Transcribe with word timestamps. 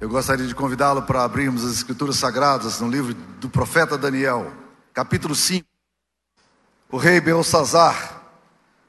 Eu 0.00 0.08
gostaria 0.08 0.46
de 0.46 0.54
convidá-lo 0.54 1.02
para 1.02 1.24
abrirmos 1.24 1.62
as 1.62 1.72
Escrituras 1.72 2.16
Sagradas 2.16 2.80
no 2.80 2.88
livro 2.88 3.12
do 3.38 3.50
profeta 3.50 3.98
Daniel, 3.98 4.50
capítulo 4.94 5.34
5. 5.34 5.68
O 6.90 6.96
rei 6.96 7.20
Belsazar 7.20 8.22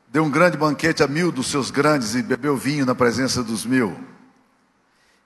deu 0.07 0.23
um 0.23 0.29
grande 0.29 0.55
banquete 0.55 1.03
a 1.03 1.07
mil 1.09 1.29
dos 1.29 1.47
seus 1.47 1.69
grandes 1.69 2.15
e 2.15 2.23
bebeu 2.23 2.55
vinho 2.55 2.85
na 2.85 2.95
presença 2.95 3.43
dos 3.43 3.65
mil. 3.65 3.93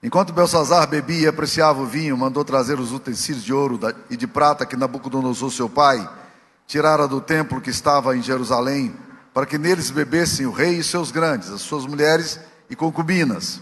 Enquanto 0.02 0.32
Belsazar 0.32 0.88
bebia 0.88 1.20
e 1.20 1.28
apreciava 1.28 1.80
o 1.80 1.86
vinho, 1.86 2.18
mandou 2.18 2.44
trazer 2.44 2.80
os 2.80 2.90
utensílios 2.90 3.44
de 3.44 3.52
ouro 3.52 3.78
e 4.10 4.16
de 4.16 4.26
prata 4.26 4.66
que 4.66 4.74
Nabucodonosor, 4.74 5.52
seu 5.52 5.68
pai, 5.68 6.10
tirara 6.66 7.06
do 7.06 7.20
templo 7.20 7.60
que 7.60 7.70
estava 7.70 8.16
em 8.16 8.22
Jerusalém, 8.22 8.92
para 9.32 9.46
que 9.46 9.56
neles 9.56 9.92
bebessem 9.92 10.46
o 10.46 10.50
rei 10.50 10.78
e 10.78 10.82
seus 10.82 11.12
grandes, 11.12 11.48
as 11.48 11.60
suas 11.60 11.86
mulheres 11.86 12.40
e 12.68 12.74
concubinas. 12.74 13.60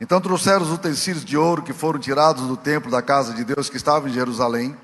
Então 0.00 0.20
trouxeram 0.20 0.62
os 0.62 0.72
utensílios 0.72 1.24
de 1.24 1.36
ouro 1.36 1.62
que 1.62 1.74
foram 1.74 1.98
tirados 1.98 2.46
do 2.46 2.56
templo 2.56 2.90
da 2.90 3.02
casa 3.02 3.34
de 3.34 3.44
Deus 3.44 3.68
que 3.68 3.76
estava 3.76 4.08
em 4.08 4.12
Jerusalém, 4.12 4.74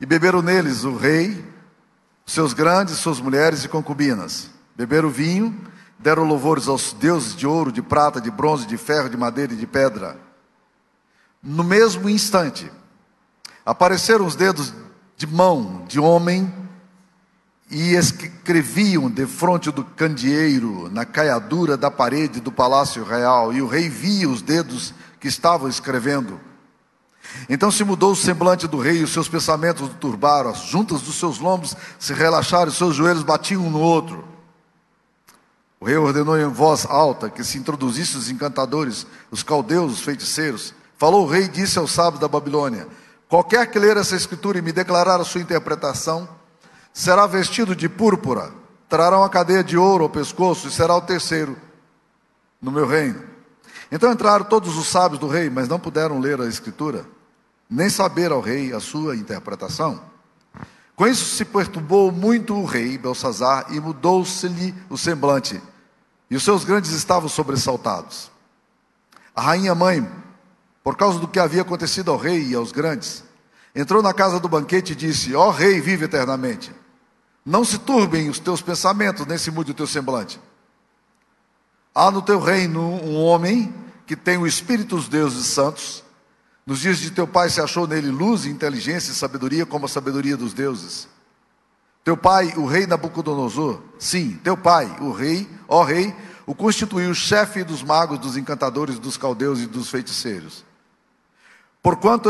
e 0.00 0.06
beberam 0.06 0.42
neles 0.42 0.84
o 0.84 0.96
rei, 0.96 1.44
seus 2.26 2.52
grandes, 2.52 2.98
suas 2.98 3.20
mulheres 3.20 3.64
e 3.64 3.68
concubinas. 3.68 4.50
Beberam 4.76 5.10
vinho, 5.10 5.58
deram 5.98 6.24
louvores 6.24 6.68
aos 6.68 6.92
deuses 6.92 7.34
de 7.34 7.46
ouro, 7.46 7.72
de 7.72 7.82
prata, 7.82 8.20
de 8.20 8.30
bronze, 8.30 8.66
de 8.66 8.76
ferro, 8.76 9.10
de 9.10 9.16
madeira 9.16 9.52
e 9.52 9.56
de 9.56 9.66
pedra. 9.66 10.16
No 11.42 11.64
mesmo 11.64 12.08
instante, 12.08 12.70
apareceram 13.64 14.26
os 14.26 14.36
dedos 14.36 14.74
de 15.16 15.26
mão 15.26 15.84
de 15.86 15.98
homem 15.98 16.52
e 17.70 17.94
escreviam 17.94 19.08
de 19.08 19.26
frente 19.26 19.70
do 19.70 19.84
candeeiro, 19.84 20.90
na 20.90 21.04
caiadura 21.04 21.76
da 21.76 21.90
parede 21.90 22.40
do 22.40 22.50
palácio 22.50 23.04
real, 23.04 23.52
e 23.52 23.62
o 23.62 23.68
rei 23.68 23.88
via 23.88 24.28
os 24.28 24.42
dedos 24.42 24.92
que 25.20 25.28
estavam 25.28 25.68
escrevendo. 25.68 26.40
Então 27.48 27.70
se 27.70 27.84
mudou 27.84 28.12
o 28.12 28.16
semblante 28.16 28.66
do 28.66 28.78
rei, 28.78 29.02
os 29.04 29.12
seus 29.12 29.28
pensamentos 29.28 29.88
o 29.88 29.94
turbaram, 29.94 30.50
as 30.50 30.62
juntas 30.62 31.02
dos 31.02 31.14
seus 31.14 31.38
lombos 31.38 31.76
se 31.98 32.12
relaxaram, 32.12 32.72
e 32.72 32.74
seus 32.74 32.96
joelhos 32.96 33.22
batiam 33.22 33.64
um 33.64 33.70
no 33.70 33.80
outro. 33.80 34.24
O 35.78 35.86
rei 35.86 35.96
ordenou 35.96 36.36
em 36.38 36.48
voz 36.48 36.84
alta 36.84 37.30
que 37.30 37.44
se 37.44 37.56
introduzissem 37.56 38.18
os 38.18 38.28
encantadores, 38.28 39.06
os 39.30 39.42
caldeus, 39.42 39.92
os 39.92 40.00
feiticeiros. 40.00 40.74
Falou 40.98 41.24
o 41.24 41.30
rei 41.30 41.44
e 41.44 41.48
disse 41.48 41.78
aos 41.78 41.92
sábios 41.92 42.20
da 42.20 42.28
Babilônia: 42.28 42.86
Qualquer 43.28 43.70
que 43.70 43.78
ler 43.78 43.96
essa 43.96 44.16
escritura 44.16 44.58
e 44.58 44.62
me 44.62 44.72
declarar 44.72 45.20
a 45.20 45.24
sua 45.24 45.40
interpretação, 45.40 46.28
será 46.92 47.26
vestido 47.26 47.74
de 47.74 47.88
púrpura, 47.88 48.52
trará 48.88 49.18
uma 49.18 49.28
cadeia 49.28 49.62
de 49.62 49.76
ouro 49.76 50.04
ao 50.04 50.10
pescoço 50.10 50.68
e 50.68 50.70
será 50.70 50.96
o 50.96 51.00
terceiro 51.00 51.56
no 52.60 52.70
meu 52.70 52.86
reino. 52.86 53.22
Então 53.90 54.12
entraram 54.12 54.44
todos 54.44 54.76
os 54.76 54.86
sábios 54.86 55.18
do 55.18 55.26
rei, 55.26 55.50
mas 55.50 55.68
não 55.68 55.78
puderam 55.78 56.20
ler 56.20 56.40
a 56.40 56.46
escritura, 56.46 57.04
nem 57.68 57.88
saber 57.88 58.30
ao 58.30 58.40
rei 58.40 58.72
a 58.72 58.80
sua 58.80 59.16
interpretação. 59.16 60.00
Com 60.94 61.06
isso 61.06 61.36
se 61.36 61.44
perturbou 61.44 62.12
muito 62.12 62.54
o 62.54 62.64
rei 62.64 62.98
Belsazar 62.98 63.66
e 63.70 63.80
mudou-se-lhe 63.80 64.74
o 64.88 64.98
semblante, 64.98 65.60
e 66.30 66.36
os 66.36 66.42
seus 66.42 66.62
grandes 66.62 66.90
estavam 66.90 67.28
sobressaltados. 67.28 68.30
A 69.34 69.40
rainha 69.40 69.74
mãe, 69.74 70.06
por 70.84 70.96
causa 70.96 71.18
do 71.18 71.26
que 71.26 71.38
havia 71.40 71.62
acontecido 71.62 72.10
ao 72.10 72.16
rei 72.16 72.48
e 72.48 72.54
aos 72.54 72.70
grandes, 72.70 73.24
entrou 73.74 74.02
na 74.02 74.12
casa 74.12 74.38
do 74.38 74.48
banquete 74.48 74.92
e 74.92 74.96
disse: 74.96 75.34
Ó 75.34 75.48
oh, 75.48 75.50
rei, 75.50 75.80
vive 75.80 76.04
eternamente. 76.04 76.70
Não 77.44 77.64
se 77.64 77.78
turbem 77.78 78.28
os 78.28 78.38
teus 78.38 78.60
pensamentos, 78.60 79.26
nem 79.26 79.38
se 79.38 79.50
mude 79.50 79.70
o 79.70 79.74
teu 79.74 79.86
semblante. 79.86 80.40
Há 81.94 82.10
no 82.10 82.22
teu 82.22 82.38
reino 82.38 82.80
um 82.80 83.16
homem 83.16 83.74
que 84.06 84.14
tem 84.14 84.36
o 84.38 84.46
espírito 84.46 84.96
dos 84.96 85.08
deuses 85.08 85.46
santos. 85.46 86.04
Nos 86.66 86.80
dias 86.80 86.98
de 86.98 87.10
teu 87.10 87.26
pai 87.26 87.48
se 87.48 87.60
achou 87.60 87.86
nele 87.86 88.10
luz, 88.10 88.44
inteligência 88.44 89.10
e 89.10 89.14
sabedoria, 89.14 89.66
como 89.66 89.86
a 89.86 89.88
sabedoria 89.88 90.36
dos 90.36 90.52
deuses. 90.52 91.08
Teu 92.04 92.16
pai, 92.16 92.54
o 92.56 92.66
rei 92.66 92.86
Nabucodonosor, 92.86 93.82
sim, 93.98 94.38
teu 94.42 94.56
pai, 94.56 94.96
o 95.00 95.12
rei, 95.12 95.48
ó 95.68 95.82
rei, 95.82 96.14
o 96.46 96.54
constituiu 96.54 97.14
chefe 97.14 97.62
dos 97.62 97.82
magos, 97.82 98.18
dos 98.18 98.36
encantadores, 98.36 98.98
dos 98.98 99.16
caldeus 99.16 99.60
e 99.60 99.66
dos 99.66 99.90
feiticeiros. 99.90 100.64
Porquanto 101.82 102.28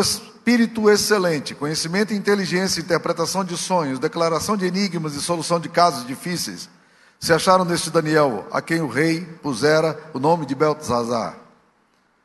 espírito 0.50 0.90
excelente, 0.90 1.54
conhecimento 1.54 2.12
inteligência, 2.12 2.80
interpretação 2.80 3.44
de 3.44 3.56
sonhos, 3.56 4.00
declaração 4.00 4.56
de 4.56 4.66
enigmas 4.66 5.14
e 5.14 5.20
solução 5.20 5.60
de 5.60 5.68
casos 5.68 6.04
difíceis, 6.04 6.68
se 7.20 7.32
acharam 7.32 7.64
neste 7.64 7.88
Daniel, 7.88 8.44
a 8.50 8.60
quem 8.60 8.80
o 8.80 8.88
rei 8.88 9.20
pusera 9.20 9.96
o 10.12 10.18
nome 10.18 10.44
de 10.44 10.56
Beltesazar. 10.56 11.36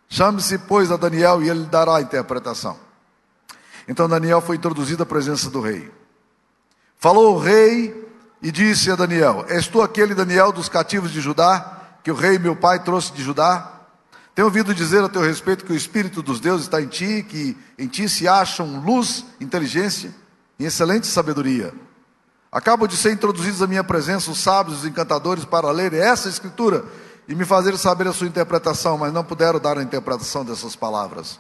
Chame-se, 0.09 0.58
pois, 0.58 0.91
a 0.91 0.97
Daniel 0.97 1.44
e 1.44 1.50
ele 1.50 1.66
dará 1.66 1.97
a 1.97 2.02
interpretação. 2.02 2.78
Então 3.88 4.09
Daniel 4.09 4.42
foi 4.42 4.56
introduzido 4.56 5.03
à 5.03 5.06
presença 5.06 5.47
do 5.52 5.62
rei. 5.62 5.92
Falou 6.97 7.36
o 7.36 7.40
rei 7.40 8.09
e 8.42 8.52
disse 8.52 8.90
a 8.90 8.96
Daniel: 8.96 9.46
És 9.50 9.68
tu 9.68 9.84
aquele 9.84 10.16
Daniel 10.16 10.52
dos 10.52 10.68
cativos 10.68 11.12
de 11.12 11.22
Judá, 11.22 11.80
que 12.03 12.09
o 12.09 12.16
rei 12.16 12.40
meu 12.40 12.56
pai 12.56 12.80
trouxe 12.80 13.13
de 13.13 13.22
Judá? 13.22 13.75
Tenho 14.35 14.47
ouvido 14.47 14.75
dizer 14.75 15.01
a 15.01 15.07
teu 15.07 15.22
respeito 15.22 15.63
que 15.63 15.72
o 15.72 15.75
Espírito 15.78 16.22
dos 16.22 16.41
deuses 16.41 16.66
está 16.66 16.81
em 16.81 16.88
ti, 16.88 17.23
que 17.23 17.57
em 17.79 17.88
ti 17.88 18.09
se 18.09 18.28
acham 18.28 18.81
luz, 18.81 19.25
inteligência 19.40 20.13
e 20.59 20.66
excelente 20.66 21.07
sabedoria. 21.07 21.73
Acabo 22.51 22.85
de 22.85 22.97
ser 22.97 23.13
introduzidos 23.13 23.62
à 23.62 23.68
minha 23.68 23.84
presença 23.84 24.29
os 24.29 24.40
sábios, 24.40 24.79
os 24.79 24.85
encantadores, 24.85 25.45
para 25.45 25.72
ler 25.72 25.94
essa 25.94 26.28
escritura 26.28 26.84
e 27.29 27.34
me 27.34 27.45
fazer 27.45 27.78
saber 27.78 28.07
a 28.07 28.13
sua 28.13 28.28
interpretação, 28.28 28.97
mas 28.97 29.13
não 29.13 29.24
puderam 29.24 29.57
dar 29.57 29.78
a 29.78 29.84
interpretação 29.84 30.44
dessas 30.44 30.75
palavras. 30.75 31.40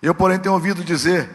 Eu, 0.00 0.14
porém, 0.14 0.38
tenho 0.38 0.54
ouvido 0.54 0.84
dizer 0.84 1.28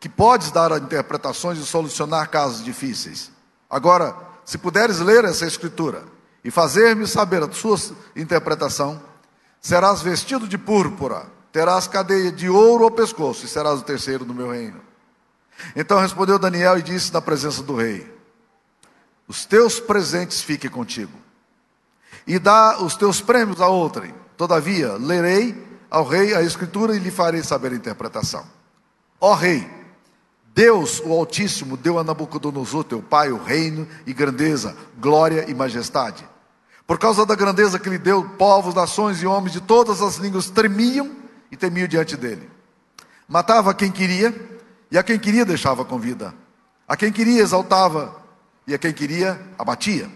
que 0.00 0.08
podes 0.08 0.50
dar 0.50 0.70
interpretações 0.80 1.58
e 1.58 1.66
solucionar 1.66 2.30
casos 2.30 2.64
difíceis. 2.64 3.30
Agora, 3.68 4.16
se 4.46 4.56
puderes 4.56 4.98
ler 5.00 5.26
essa 5.26 5.46
escritura 5.46 6.04
e 6.42 6.50
fazer-me 6.50 7.06
saber 7.06 7.42
a 7.42 7.52
sua 7.52 7.76
interpretação, 8.16 9.00
Serás 9.60 10.00
vestido 10.02 10.46
de 10.46 10.56
púrpura, 10.56 11.26
terás 11.52 11.88
cadeia 11.88 12.30
de 12.30 12.48
ouro 12.48 12.84
ao 12.84 12.90
pescoço, 12.90 13.44
e 13.44 13.48
serás 13.48 13.80
o 13.80 13.84
terceiro 13.84 14.24
no 14.24 14.34
meu 14.34 14.50
reino. 14.50 14.80
Então 15.74 15.98
respondeu 15.98 16.38
Daniel 16.38 16.78
e 16.78 16.82
disse 16.82 17.12
na 17.12 17.20
presença 17.20 17.62
do 17.62 17.74
rei: 17.74 18.06
Os 19.26 19.44
teus 19.44 19.80
presentes 19.80 20.40
fiquem 20.40 20.70
contigo, 20.70 21.12
e 22.26 22.38
dá 22.38 22.78
os 22.80 22.94
teus 22.94 23.20
prêmios 23.20 23.60
a 23.60 23.66
outrem. 23.66 24.14
Todavia, 24.36 24.92
lerei 24.92 25.66
ao 25.90 26.04
rei 26.04 26.34
a 26.34 26.42
escritura 26.42 26.94
e 26.94 27.00
lhe 27.00 27.10
farei 27.10 27.42
saber 27.42 27.72
a 27.72 27.76
interpretação. 27.76 28.46
Ó 29.20 29.34
rei, 29.34 29.68
Deus, 30.54 31.00
o 31.04 31.12
Altíssimo, 31.12 31.76
deu 31.76 31.98
a 31.98 32.04
Nabucodonosor, 32.04 32.84
teu 32.84 33.02
pai, 33.02 33.32
o 33.32 33.42
reino 33.42 33.88
e 34.06 34.12
grandeza, 34.12 34.76
glória 35.00 35.50
e 35.50 35.54
majestade 35.54 36.24
por 36.88 36.98
causa 36.98 37.26
da 37.26 37.34
grandeza 37.34 37.78
que 37.78 37.90
lhe 37.90 37.98
deu, 37.98 38.24
povos, 38.38 38.74
nações 38.74 39.20
e 39.20 39.26
homens 39.26 39.52
de 39.52 39.60
todas 39.60 40.00
as 40.00 40.16
línguas 40.16 40.48
tremiam 40.48 41.14
e 41.52 41.56
temiam 41.56 41.86
diante 41.86 42.16
dele. 42.16 42.50
Matava 43.28 43.74
quem 43.74 43.92
queria 43.92 44.34
e 44.90 44.96
a 44.96 45.02
quem 45.02 45.18
queria 45.18 45.44
deixava 45.44 45.84
com 45.84 45.98
vida. 45.98 46.34
A 46.88 46.96
quem 46.96 47.12
queria 47.12 47.42
exaltava 47.42 48.16
e 48.66 48.72
a 48.72 48.78
quem 48.78 48.94
queria 48.94 49.38
abatia. 49.58 50.10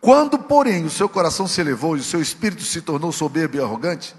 Quando, 0.00 0.36
porém, 0.36 0.84
o 0.84 0.90
seu 0.90 1.08
coração 1.08 1.46
se 1.46 1.60
elevou 1.60 1.96
e 1.96 2.00
o 2.00 2.04
seu 2.04 2.20
espírito 2.20 2.64
se 2.64 2.82
tornou 2.82 3.12
soberbo 3.12 3.56
e 3.56 3.60
arrogante, 3.60 4.16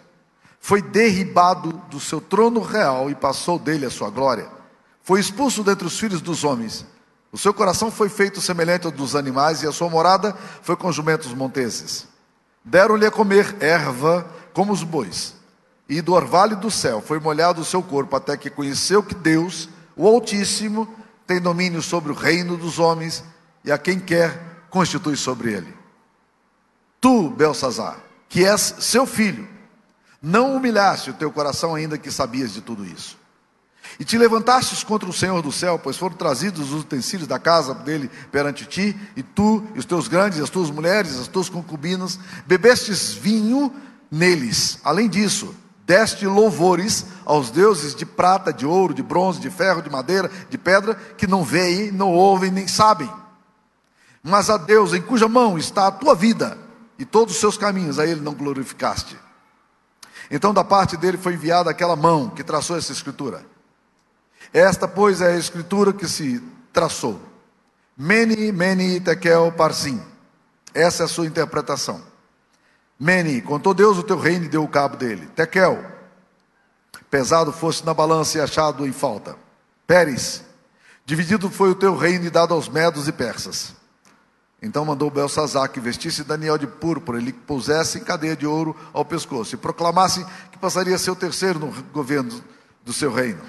foi 0.61 0.81
derribado 0.81 1.73
do 1.89 1.99
seu 1.99 2.21
trono 2.21 2.61
real 2.61 3.09
e 3.09 3.15
passou 3.15 3.59
dele 3.59 3.85
a 3.85 3.91
sua 3.91 4.09
glória. 4.09 4.47
Foi 5.03 5.19
expulso 5.19 5.61
dentre 5.61 5.85
os 5.85 5.99
filhos 5.99 6.21
dos 6.21 6.45
homens 6.45 6.85
o 7.31 7.37
seu 7.37 7.53
coração 7.53 7.91
foi 7.91 8.09
feito 8.09 8.39
semelhante 8.39 8.85
ao 8.85 8.91
dos 8.91 9.15
animais, 9.15 9.61
e 9.61 9.67
a 9.67 9.71
sua 9.71 9.89
morada 9.89 10.35
foi 10.61 10.75
com 10.75 10.91
jumentos 10.91 11.33
monteses. 11.33 12.07
Deram-lhe 12.63 13.05
a 13.05 13.11
comer 13.11 13.57
erva 13.59 14.25
como 14.53 14.71
os 14.71 14.83
bois, 14.83 15.35
e 15.87 16.01
do 16.01 16.13
orvalho 16.13 16.55
do 16.55 16.71
céu 16.71 17.01
foi 17.01 17.19
molhado 17.19 17.61
o 17.61 17.65
seu 17.65 17.83
corpo, 17.83 18.15
até 18.15 18.37
que 18.37 18.49
conheceu 18.49 19.03
que 19.03 19.13
Deus, 19.13 19.69
o 19.95 20.07
Altíssimo, 20.07 20.87
tem 21.27 21.41
domínio 21.41 21.81
sobre 21.81 22.11
o 22.11 22.15
reino 22.15 22.57
dos 22.57 22.79
homens, 22.79 23.23
e 23.63 23.71
a 23.71 23.77
quem 23.77 23.99
quer 23.99 24.67
constitui 24.69 25.15
sobre 25.15 25.51
ele. 25.53 25.73
Tu, 27.01 27.29
Belsazar, 27.29 27.97
que 28.29 28.45
és 28.45 28.75
seu 28.79 29.05
filho, 29.05 29.47
não 30.21 30.55
humilhaste 30.55 31.11
o 31.11 31.13
teu 31.13 31.31
coração 31.31 31.75
ainda 31.75 31.97
que 31.97 32.09
sabias 32.09 32.53
de 32.53 32.61
tudo 32.61 32.85
isso. 32.85 33.17
E 33.99 34.05
te 34.05 34.17
levantastes 34.17 34.83
contra 34.83 35.09
o 35.09 35.13
Senhor 35.13 35.41
do 35.41 35.51
céu, 35.51 35.79
pois 35.79 35.97
foram 35.97 36.15
trazidos 36.15 36.71
os 36.71 36.81
utensílios 36.81 37.27
da 37.27 37.39
casa 37.39 37.73
dele 37.73 38.09
perante 38.31 38.65
ti, 38.65 38.95
e 39.15 39.23
tu, 39.23 39.63
e 39.73 39.79
os 39.79 39.85
teus 39.85 40.07
grandes, 40.07 40.39
as 40.39 40.49
tuas 40.49 40.69
mulheres, 40.69 41.19
as 41.19 41.27
tuas 41.27 41.49
concubinas, 41.49 42.19
bebestes 42.45 43.13
vinho 43.13 43.73
neles. 44.11 44.79
Além 44.83 45.07
disso, 45.09 45.55
deste 45.85 46.25
louvores 46.25 47.05
aos 47.25 47.49
deuses 47.49 47.95
de 47.95 48.05
prata, 48.05 48.51
de 48.51 48.65
ouro, 48.65 48.93
de 48.93 49.03
bronze, 49.03 49.39
de 49.39 49.49
ferro, 49.49 49.81
de 49.81 49.89
madeira, 49.89 50.29
de 50.49 50.57
pedra, 50.57 50.95
que 51.17 51.27
não 51.27 51.43
veem, 51.43 51.91
não 51.91 52.11
ouvem, 52.11 52.51
nem 52.51 52.67
sabem. 52.67 53.09
Mas 54.21 54.49
a 54.49 54.57
Deus, 54.57 54.93
em 54.93 55.01
cuja 55.01 55.27
mão 55.27 55.57
está 55.57 55.87
a 55.87 55.91
tua 55.91 56.15
vida 56.15 56.57
e 56.97 57.05
todos 57.05 57.35
os 57.35 57.39
seus 57.39 57.57
caminhos, 57.57 57.99
a 57.99 58.05
ele 58.05 58.21
não 58.21 58.33
glorificaste. 58.33 59.17
Então, 60.31 60.53
da 60.53 60.63
parte 60.63 60.97
dele 60.97 61.17
foi 61.17 61.33
enviada 61.33 61.69
aquela 61.69 61.95
mão 61.95 62.29
que 62.29 62.43
traçou 62.43 62.75
essa 62.75 62.91
escritura. 62.91 63.45
Esta, 64.55 64.87
pois, 64.87 65.19
é 65.19 65.33
a 65.33 65.37
escritura 65.37 65.91
que 65.91 66.07
se 66.07 66.41
traçou. 66.71 67.19
Meni, 67.97 68.53
meni, 68.53 69.01
tekel, 69.01 69.51
parsim. 69.51 70.01
Essa 70.73 71.03
é 71.03 71.05
a 71.05 71.09
sua 71.09 71.25
interpretação. 71.25 72.01
Meni, 72.97 73.41
contou 73.41 73.73
Deus 73.73 73.97
o 73.97 74.03
teu 74.03 74.17
reino 74.17 74.45
e 74.45 74.47
deu 74.47 74.63
o 74.63 74.67
cabo 74.69 74.95
dele. 74.95 75.27
Tekel, 75.35 75.83
pesado 77.11 77.51
fosse 77.51 77.85
na 77.85 77.93
balança 77.93 78.37
e 78.37 78.41
achado 78.41 78.87
em 78.87 78.93
falta. 78.93 79.35
Pérez, 79.85 80.41
dividido 81.05 81.49
foi 81.49 81.71
o 81.71 81.75
teu 81.75 81.93
reino 81.93 82.23
e 82.23 82.29
dado 82.29 82.53
aos 82.53 82.69
medos 82.69 83.09
e 83.09 83.11
persas. 83.11 83.73
Então 84.61 84.85
mandou 84.85 85.09
Belsazar 85.09 85.69
que 85.69 85.81
vestisse 85.81 86.23
Daniel 86.23 86.57
de 86.57 86.65
púrpura, 86.65 87.17
ele 87.17 87.33
pusesse 87.33 87.97
em 87.97 88.05
cadeia 88.05 88.37
de 88.37 88.47
ouro 88.47 88.73
ao 88.93 89.03
pescoço 89.03 89.55
e 89.55 89.57
proclamasse 89.57 90.25
que 90.49 90.57
passaria 90.57 90.95
a 90.95 90.97
ser 90.97 91.11
o 91.11 91.15
terceiro 91.15 91.59
no 91.59 91.73
governo 91.91 92.41
do 92.85 92.93
seu 92.93 93.11
reino. 93.11 93.41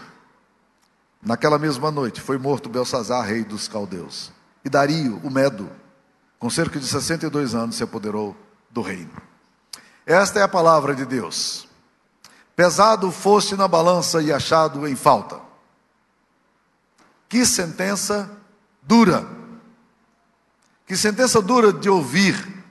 Naquela 1.23 1.59
mesma 1.59 1.91
noite 1.91 2.21
foi 2.21 2.39
morto 2.39 2.69
Belsazar, 2.69 3.25
rei 3.25 3.45
dos 3.45 3.69
caldeus. 3.69 4.33
E 4.65 4.69
Dario, 4.69 5.21
o 5.25 5.31
Medo, 5.31 5.71
com 6.39 6.51
cerca 6.51 6.79
de 6.79 6.87
62 6.87 7.55
anos, 7.55 7.77
se 7.77 7.83
apoderou 7.83 8.37
do 8.71 8.83
reino. 8.83 9.11
Esta 10.05 10.41
é 10.41 10.43
a 10.43 10.49
palavra 10.49 10.95
de 10.95 11.05
Deus. 11.05 11.67
Pesado 12.55 13.11
foste 13.11 13.57
na 13.57 13.69
balança 13.69 14.23
e 14.23 14.33
achado 14.33 14.87
em 14.87 14.97
falta. 14.97 15.41
Que 17.29 17.45
sentença 17.45 18.31
dura. 18.83 19.27
Que 20.87 20.97
sentença 20.97 21.43
dura 21.43 21.73
de 21.73 21.91
ouvir. 21.91 22.65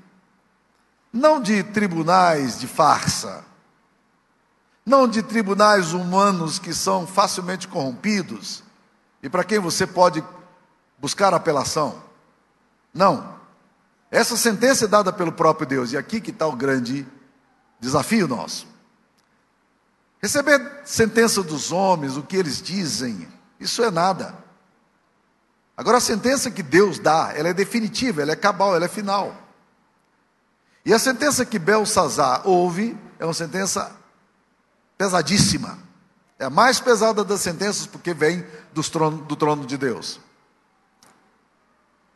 Não 1.12 1.42
de 1.42 1.62
tribunais 1.62 2.60
de 2.60 2.68
farsa. 2.68 3.44
Não 4.86 5.08
de 5.08 5.24
tribunais 5.24 5.94
humanos 5.94 6.60
que 6.60 6.74
são 6.74 7.08
facilmente 7.08 7.68
corrompidos 7.68 8.64
e 9.24 9.30
para 9.30 9.44
quem 9.44 9.58
você 9.58 9.88
pode 9.88 10.24
buscar 11.00 11.34
apelação. 11.34 12.04
Não. 12.94 13.36
Essa 14.12 14.38
sentença 14.38 14.86
é 14.86 14.88
dada 14.88 15.12
pelo 15.12 15.32
próprio 15.32 15.68
Deus, 15.68 15.92
e 15.92 15.98
aqui 15.98 16.22
que 16.22 16.30
está 16.30 16.46
o 16.46 16.56
grande 16.56 17.06
desafio 17.80 18.28
nosso. 18.28 18.68
Receber 20.22 20.82
sentença 20.86 21.42
dos 21.44 21.72
homens, 21.72 22.16
o 22.16 22.24
que 22.24 22.38
eles 22.38 22.62
dizem, 22.62 23.28
isso 23.60 23.84
é 23.84 23.92
nada. 23.92 24.36
Agora, 25.76 25.98
a 25.98 26.02
sentença 26.02 26.50
que 26.50 26.64
Deus 26.64 27.00
dá, 27.00 27.34
ela 27.36 27.50
é 27.50 27.54
definitiva, 27.54 28.22
ela 28.22 28.32
é 28.32 28.36
cabal, 28.36 28.76
ela 28.76 28.86
é 28.86 28.90
final. 28.90 29.36
E 30.86 30.94
a 30.94 31.00
sentença 31.00 31.46
que 31.46 31.60
Belsazar 31.60 32.48
ouve 32.48 32.98
é 33.20 33.26
uma 33.26 33.34
sentença 33.34 33.92
pesadíssima. 34.98 35.78
É 36.38 36.46
a 36.46 36.50
mais 36.50 36.80
pesada 36.80 37.24
das 37.24 37.42
sentenças, 37.42 37.86
porque 37.86 38.14
vem 38.14 38.46
do 38.74 38.84
trono, 38.84 39.18
do 39.24 39.36
trono 39.36 39.66
de 39.66 39.78
Deus. 39.78 40.20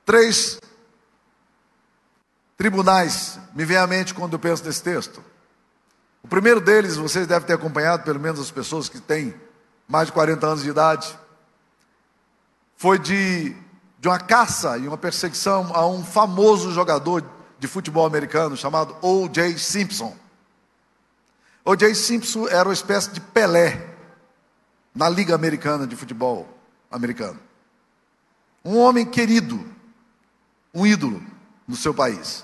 Três 0.05 0.59
tribunais 2.57 3.39
me 3.55 3.63
vem 3.63 3.77
à 3.77 3.87
mente 3.87 4.13
quando 4.13 4.33
eu 4.33 4.39
penso 4.39 4.63
nesse 4.65 4.83
texto. 4.83 5.23
O 6.21 6.27
primeiro 6.27 6.59
deles, 6.59 6.97
vocês 6.97 7.25
devem 7.25 7.47
ter 7.47 7.53
acompanhado, 7.53 8.03
pelo 8.03 8.19
menos 8.19 8.39
as 8.39 8.51
pessoas 8.51 8.89
que 8.89 8.99
têm 8.99 9.33
mais 9.87 10.07
de 10.07 10.13
40 10.13 10.45
anos 10.45 10.63
de 10.63 10.69
idade, 10.69 11.17
foi 12.75 12.99
de, 12.99 13.55
de 13.99 14.07
uma 14.07 14.19
caça 14.19 14.77
e 14.77 14.87
uma 14.87 14.97
perseguição 14.97 15.71
a 15.73 15.87
um 15.87 16.03
famoso 16.03 16.71
jogador 16.71 17.23
de 17.57 17.67
futebol 17.67 18.05
americano 18.05 18.55
chamado 18.55 18.95
O.J. 19.01 19.57
Simpson. 19.57 20.15
O.J. 21.69 21.93
Simpson 21.93 22.47
era 22.47 22.67
uma 22.67 22.73
espécie 22.73 23.11
de 23.11 23.21
Pelé 23.21 23.95
na 24.95 25.07
Liga 25.07 25.35
Americana 25.35 25.85
de 25.85 25.95
Futebol 25.95 26.49
americano. 26.89 27.39
Um 28.65 28.79
homem 28.79 29.05
querido, 29.05 29.63
um 30.73 30.83
ídolo 30.83 31.21
no 31.67 31.75
seu 31.75 31.93
país. 31.93 32.43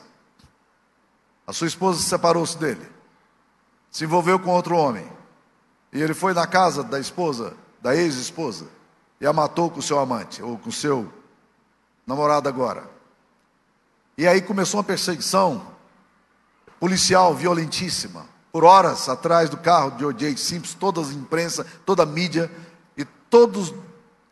A 1.47 1.51
sua 1.51 1.65
esposa 1.65 2.03
separou-se 2.03 2.55
dele, 2.55 2.87
se 3.89 4.03
envolveu 4.03 4.37
com 4.37 4.51
outro 4.51 4.77
homem. 4.77 5.11
E 5.91 5.99
ele 5.99 6.13
foi 6.13 6.35
na 6.35 6.45
casa 6.45 6.83
da 6.83 6.99
esposa, 6.99 7.57
da 7.81 7.95
ex-esposa, 7.95 8.67
e 9.19 9.25
a 9.25 9.33
matou 9.33 9.71
com 9.71 9.79
o 9.79 9.83
seu 9.83 9.97
amante, 9.97 10.43
ou 10.43 10.55
com 10.59 10.69
o 10.69 10.71
seu 10.71 11.11
namorado 12.05 12.47
agora. 12.47 12.87
E 14.19 14.27
aí 14.27 14.39
começou 14.39 14.77
uma 14.77 14.83
perseguição 14.83 15.65
policial 16.79 17.33
violentíssima 17.33 18.34
por 18.55 18.63
horas 18.63 19.09
atrás 19.09 19.49
do 19.49 19.57
carro 19.57 19.91
de 19.91 20.05
O.J. 20.05 20.37
Simpson, 20.37 20.77
toda 20.79 21.01
a 21.01 21.03
imprensa, 21.03 21.65
toda 21.85 22.03
a 22.03 22.05
mídia 22.05 22.49
e 22.95 23.03
todos 23.03 23.73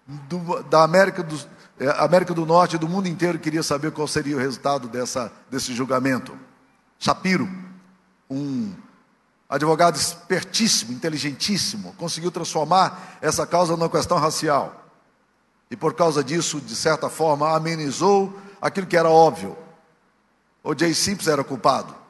do, 0.08 0.64
da 0.64 0.82
América 0.82 1.22
do, 1.22 1.38
é, 1.78 1.90
América 2.02 2.34
do 2.34 2.46
Norte 2.46 2.78
e 2.78 2.80
do 2.80 2.88
mundo 2.88 3.10
inteiro 3.10 3.38
queria 3.38 3.62
saber 3.62 3.92
qual 3.92 4.08
seria 4.08 4.38
o 4.38 4.40
resultado 4.40 4.88
dessa, 4.88 5.30
desse 5.52 5.74
julgamento. 5.74 6.40
Shapiro, 6.98 7.50
um 8.30 8.74
advogado 9.50 9.98
espertíssimo, 9.98 10.94
inteligentíssimo, 10.94 11.94
conseguiu 11.98 12.32
transformar 12.32 13.18
essa 13.22 13.46
causa 13.46 13.76
numa 13.76 13.90
questão 13.90 14.18
racial. 14.20 14.86
E 15.70 15.76
por 15.76 15.96
causa 15.96 16.24
disso, 16.24 16.62
de 16.62 16.78
certa 16.78 17.10
forma, 17.10 17.54
amenizou 17.54 18.40
aquilo 18.62 18.88
que 18.88 18.96
era 18.96 19.10
óbvio. 19.10 19.58
O 20.64 20.74
Jay 20.74 20.94
Simpson 20.94 21.30
era 21.30 21.44
culpado 21.44 22.03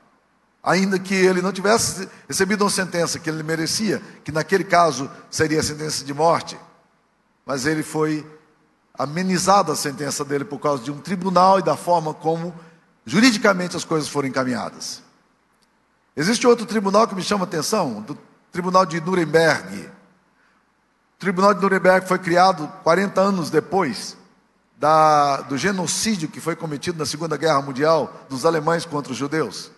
ainda 0.64 0.98
que 0.98 1.14
ele 1.14 1.42
não 1.42 1.52
tivesse 1.52 2.08
recebido 2.28 2.64
uma 2.64 2.70
sentença 2.70 3.20
que 3.20 3.30
ele 3.30 3.44
merecia, 3.44 4.02
que 4.24 4.32
naquele 4.32 4.64
caso 4.64 5.12
seria 5.30 5.60
a 5.60 5.64
sentença 5.64 6.06
de 6.06 6.14
morte, 6.14 6.58
mas 7.46 7.66
ele 7.66 7.84
foi 7.84 8.26
amenizada 8.98 9.74
a 9.74 9.76
sentença 9.76 10.24
dele 10.24 10.46
por 10.46 10.60
causa 10.60 10.82
de 10.82 10.92
um 10.92 11.00
tribunal 11.00 11.60
e 11.60 11.64
da 11.64 11.76
forma 11.76 12.14
como 12.14 12.56
juridicamente 13.06 13.76
as 13.76 13.84
coisas 13.84 14.08
foram 14.08 14.30
encaminhadas. 14.30 15.04
Existe 16.16 16.48
outro 16.48 16.66
tribunal 16.66 17.08
que 17.08 17.16
me 17.16 17.24
chama 17.24 17.44
a 17.44 17.48
atenção, 17.48 18.02
do 18.02 18.18
Tribunal 18.52 18.86
de 18.86 19.02
Nuremberg. 19.02 19.78
O 19.78 21.20
Tribunal 21.20 21.56
de 21.56 21.62
Nuremberg 21.62 22.08
foi 22.08 22.20
criado 22.20 22.72
40 22.84 23.20
anos 23.20 23.50
depois 23.50 24.16
da, 24.78 25.42
do 25.42 25.58
genocídio 25.58 26.30
que 26.30 26.40
foi 26.40 26.56
cometido 26.56 27.00
na 27.00 27.06
Segunda 27.06 27.36
Guerra 27.36 27.62
Mundial 27.64 28.14
dos 28.30 28.46
alemães 28.46 28.86
contra 28.86 29.12
os 29.12 29.18
judeus 29.18 29.72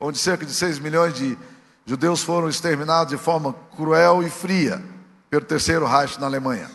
onde 0.00 0.18
cerca 0.18 0.44
de 0.44 0.52
6 0.52 0.78
milhões 0.78 1.14
de 1.14 1.36
judeus 1.84 2.22
foram 2.22 2.48
exterminados 2.48 3.10
de 3.10 3.16
forma 3.16 3.54
cruel 3.76 4.22
e 4.22 4.30
fria 4.30 4.82
pelo 5.30 5.44
terceiro 5.44 5.86
Reich 5.86 6.18
na 6.20 6.26
Alemanha. 6.26 6.70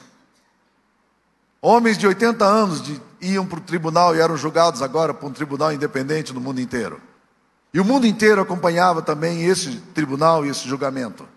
Homens 1.61 1.97
de 1.97 2.05
80 2.05 2.43
anos 2.43 2.81
de, 2.81 3.01
iam 3.21 3.45
para 3.45 3.59
o 3.59 3.61
tribunal 3.61 4.15
e 4.15 4.19
eram 4.19 4.35
julgados 4.35 4.81
agora 4.81 5.13
por 5.13 5.27
um 5.27 5.33
tribunal 5.33 5.71
independente 5.71 6.33
no 6.33 6.41
mundo 6.41 6.59
inteiro. 6.59 6.99
E 7.73 7.79
o 7.79 7.85
mundo 7.85 8.05
inteiro 8.05 8.41
acompanhava 8.41 9.01
também 9.01 9.45
esse 9.45 9.77
tribunal 9.93 10.45
e 10.45 10.49
esse 10.49 10.67
julgamento. 10.67 11.27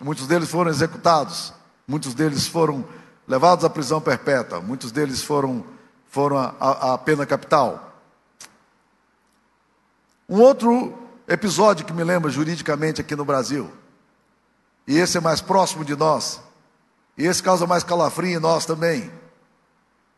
Muitos 0.00 0.26
deles 0.26 0.50
foram 0.50 0.70
executados, 0.70 1.52
muitos 1.86 2.14
deles 2.14 2.46
foram 2.46 2.84
levados 3.28 3.64
à 3.64 3.70
prisão 3.70 4.00
perpétua, 4.00 4.60
muitos 4.60 4.90
deles 4.90 5.22
foram, 5.22 5.64
foram 6.08 6.38
à 6.38 6.98
pena 6.98 7.26
capital. 7.26 7.85
Um 10.28 10.40
outro 10.40 10.92
episódio 11.28 11.86
que 11.86 11.92
me 11.92 12.02
lembra 12.02 12.30
juridicamente 12.30 13.00
aqui 13.00 13.14
no 13.14 13.24
Brasil, 13.24 13.70
e 14.86 14.98
esse 14.98 15.18
é 15.18 15.20
mais 15.20 15.40
próximo 15.40 15.84
de 15.84 15.94
nós, 15.94 16.40
e 17.16 17.24
esse 17.24 17.42
causa 17.42 17.66
mais 17.66 17.84
calafrio 17.84 18.36
em 18.36 18.40
nós 18.40 18.66
também, 18.66 19.10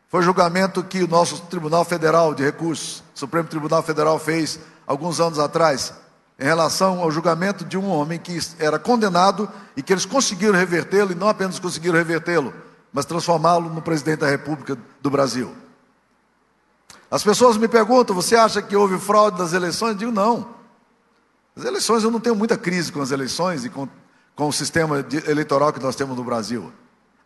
foi 0.09 0.21
o 0.21 0.23
julgamento 0.23 0.83
que 0.83 1.03
o 1.03 1.09
nosso 1.09 1.43
Tribunal 1.43 1.85
Federal 1.85 2.35
de 2.35 2.43
Recursos, 2.43 3.03
Supremo 3.15 3.49
Tribunal 3.49 3.83
Federal, 3.83 4.19
fez 4.19 4.59
alguns 4.87 5.21
anos 5.21 5.39
atrás, 5.39 5.93
em 6.39 6.45
relação 6.45 7.03
ao 7.03 7.11
julgamento 7.11 7.65
de 7.65 7.77
um 7.77 7.91
homem 7.91 8.19
que 8.19 8.39
era 8.59 8.79
condenado 8.79 9.51
e 9.77 9.83
que 9.83 9.93
eles 9.93 10.07
conseguiram 10.07 10.55
revertê-lo, 10.55 11.13
e 11.13 11.15
não 11.15 11.29
apenas 11.29 11.59
conseguiram 11.59 11.99
revertê-lo, 11.99 12.55
mas 12.91 13.05
transformá-lo 13.05 13.69
no 13.69 13.83
presidente 13.83 14.21
da 14.21 14.29
República 14.29 14.79
do 15.03 15.11
Brasil. 15.11 15.55
As 17.11 17.25
pessoas 17.25 17.57
me 17.57 17.69
perguntam: 17.69 18.15
você 18.15 18.37
acha 18.37 18.61
que 18.61 18.77
houve 18.77 18.99
fraude 18.99 19.39
nas 19.39 19.53
eleições? 19.53 19.93
Eu 19.93 19.99
digo: 19.99 20.13
não. 20.13 20.59
As 21.57 21.65
eleições, 21.65 22.05
eu 22.05 22.11
não 22.11 22.21
tenho 22.21 22.37
muita 22.37 22.57
crise 22.57 22.93
com 22.93 23.01
as 23.03 23.11
eleições 23.11 23.65
e 23.65 23.71
com, 23.71 23.89
com 24.37 24.49
o 24.49 24.53
sistema 24.53 25.03
de, 25.03 25.29
eleitoral 25.29 25.73
que 25.73 25.83
nós 25.83 25.97
temos 25.97 26.17
no 26.17 26.23
Brasil. 26.23 26.73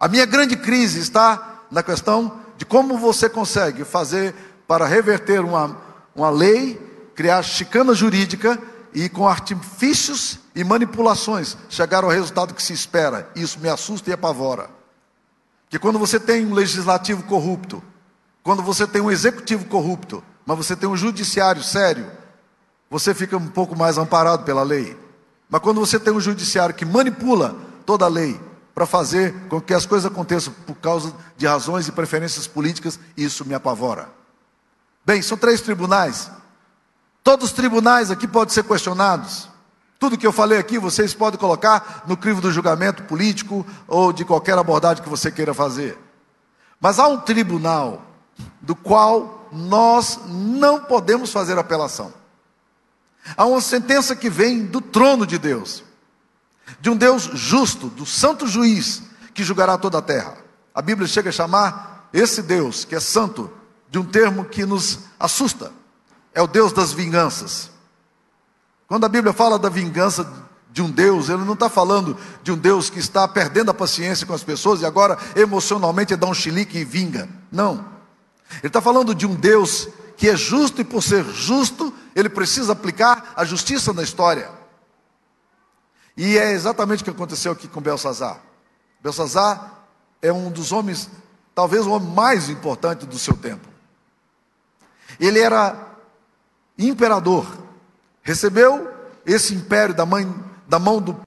A 0.00 0.08
minha 0.08 0.24
grande 0.24 0.56
crise 0.56 1.00
está 1.00 1.60
na 1.70 1.82
questão 1.82 2.40
de 2.56 2.64
como 2.64 2.96
você 2.96 3.28
consegue 3.28 3.84
fazer 3.84 4.34
para 4.66 4.86
reverter 4.86 5.40
uma, 5.44 5.76
uma 6.14 6.30
lei, 6.30 6.80
criar 7.14 7.42
chicana 7.42 7.94
jurídica 7.94 8.58
e 8.94 9.08
com 9.08 9.28
artifícios 9.28 10.38
e 10.54 10.64
manipulações 10.64 11.56
chegar 11.68 12.04
ao 12.04 12.10
resultado 12.10 12.54
que 12.54 12.62
se 12.62 12.72
espera. 12.72 13.30
Isso 13.34 13.60
me 13.60 13.68
assusta 13.68 14.08
e 14.08 14.12
apavora. 14.12 14.70
Que 15.68 15.78
quando 15.78 15.98
você 15.98 16.18
tem 16.18 16.46
um 16.46 16.54
legislativo 16.54 17.22
corrupto, 17.24 17.82
quando 18.42 18.62
você 18.62 18.86
tem 18.86 19.00
um 19.00 19.10
executivo 19.10 19.66
corrupto, 19.66 20.22
mas 20.44 20.56
você 20.56 20.74
tem 20.74 20.88
um 20.88 20.96
judiciário 20.96 21.62
sério, 21.62 22.10
você 22.90 23.14
fica 23.14 23.36
um 23.36 23.48
pouco 23.48 23.76
mais 23.76 23.96
amparado 23.96 24.44
pela 24.44 24.62
lei. 24.62 24.98
Mas 25.48 25.60
quando 25.60 25.80
você 25.80 25.98
tem 25.98 26.12
um 26.12 26.20
judiciário 26.20 26.74
que 26.74 26.84
manipula 26.84 27.56
toda 27.86 28.04
a 28.04 28.08
lei 28.08 28.40
para 28.74 28.86
fazer 28.86 29.34
com 29.48 29.60
que 29.60 29.74
as 29.74 29.86
coisas 29.86 30.10
aconteçam 30.10 30.52
por 30.66 30.74
causa 30.76 31.14
de 31.36 31.46
razões 31.46 31.86
e 31.86 31.92
preferências 31.92 32.46
políticas, 32.46 32.98
isso 33.16 33.44
me 33.44 33.54
apavora. 33.54 34.08
Bem, 35.04 35.20
são 35.22 35.36
três 35.36 35.60
tribunais. 35.60 36.30
Todos 37.22 37.50
os 37.50 37.52
tribunais 37.52 38.10
aqui 38.10 38.26
podem 38.26 38.52
ser 38.52 38.64
questionados. 38.64 39.48
Tudo 39.98 40.18
que 40.18 40.26
eu 40.26 40.32
falei 40.32 40.58
aqui, 40.58 40.78
vocês 40.78 41.14
podem 41.14 41.38
colocar 41.38 42.02
no 42.06 42.16
crivo 42.16 42.40
do 42.40 42.50
julgamento 42.50 43.04
político 43.04 43.64
ou 43.86 44.12
de 44.12 44.24
qualquer 44.24 44.58
abordagem 44.58 45.02
que 45.02 45.08
você 45.08 45.30
queira 45.30 45.54
fazer. 45.54 45.96
Mas 46.80 46.98
há 46.98 47.06
um 47.06 47.18
tribunal 47.18 48.02
do 48.60 48.74
qual 48.74 49.48
nós 49.52 50.20
não 50.26 50.80
podemos 50.80 51.30
fazer 51.32 51.58
apelação. 51.58 52.12
Há 53.36 53.44
uma 53.44 53.60
sentença 53.60 54.16
que 54.16 54.28
vem 54.28 54.66
do 54.66 54.80
trono 54.80 55.26
de 55.26 55.38
Deus, 55.38 55.84
de 56.80 56.90
um 56.90 56.96
Deus 56.96 57.22
justo, 57.34 57.88
do 57.88 58.04
santo 58.04 58.46
juiz 58.46 59.02
que 59.34 59.44
julgará 59.44 59.78
toda 59.78 59.98
a 59.98 60.02
terra. 60.02 60.36
A 60.74 60.82
Bíblia 60.82 61.06
chega 61.06 61.28
a 61.28 61.32
chamar 61.32 62.08
esse 62.12 62.42
Deus, 62.42 62.84
que 62.84 62.94
é 62.94 63.00
santo, 63.00 63.50
de 63.90 63.98
um 63.98 64.04
termo 64.04 64.44
que 64.44 64.64
nos 64.64 65.00
assusta. 65.20 65.72
É 66.34 66.40
o 66.40 66.46
Deus 66.46 66.72
das 66.72 66.92
vinganças. 66.92 67.70
Quando 68.86 69.04
a 69.04 69.08
Bíblia 69.08 69.32
fala 69.32 69.58
da 69.58 69.68
vingança 69.68 70.30
de 70.70 70.82
um 70.82 70.90
Deus, 70.90 71.28
ele 71.28 71.44
não 71.44 71.52
está 71.52 71.68
falando 71.68 72.16
de 72.42 72.50
um 72.50 72.56
Deus 72.56 72.88
que 72.88 72.98
está 72.98 73.28
perdendo 73.28 73.70
a 73.70 73.74
paciência 73.74 74.26
com 74.26 74.32
as 74.32 74.42
pessoas 74.42 74.80
e 74.80 74.86
agora 74.86 75.18
emocionalmente 75.36 76.16
dá 76.16 76.26
um 76.26 76.34
chilique 76.34 76.78
e 76.78 76.84
vinga. 76.84 77.28
Não. 77.50 77.91
Ele 78.58 78.68
está 78.68 78.80
falando 78.80 79.14
de 79.14 79.26
um 79.26 79.34
Deus 79.34 79.88
que 80.16 80.28
é 80.28 80.36
justo 80.36 80.80
e 80.80 80.84
por 80.84 81.02
ser 81.02 81.24
justo, 81.24 81.92
ele 82.14 82.28
precisa 82.28 82.72
aplicar 82.72 83.32
a 83.34 83.44
justiça 83.44 83.92
na 83.92 84.02
história. 84.02 84.50
E 86.16 86.36
é 86.38 86.52
exatamente 86.52 87.00
o 87.00 87.04
que 87.04 87.10
aconteceu 87.10 87.52
aqui 87.52 87.66
com 87.66 87.80
Belsazar. 87.80 88.40
Belsazar 89.02 89.84
é 90.20 90.32
um 90.32 90.50
dos 90.50 90.70
homens, 90.70 91.10
talvez 91.54 91.86
o 91.86 91.90
homem 91.90 92.08
mais 92.08 92.48
importante 92.48 93.06
do 93.06 93.18
seu 93.18 93.36
tempo. 93.36 93.66
Ele 95.18 95.40
era 95.40 95.76
imperador, 96.78 97.46
recebeu 98.22 98.92
esse 99.26 99.54
império 99.54 99.94
da, 99.94 100.06
mãe, 100.06 100.32
da 100.68 100.78
mão 100.78 101.00
do, 101.00 101.20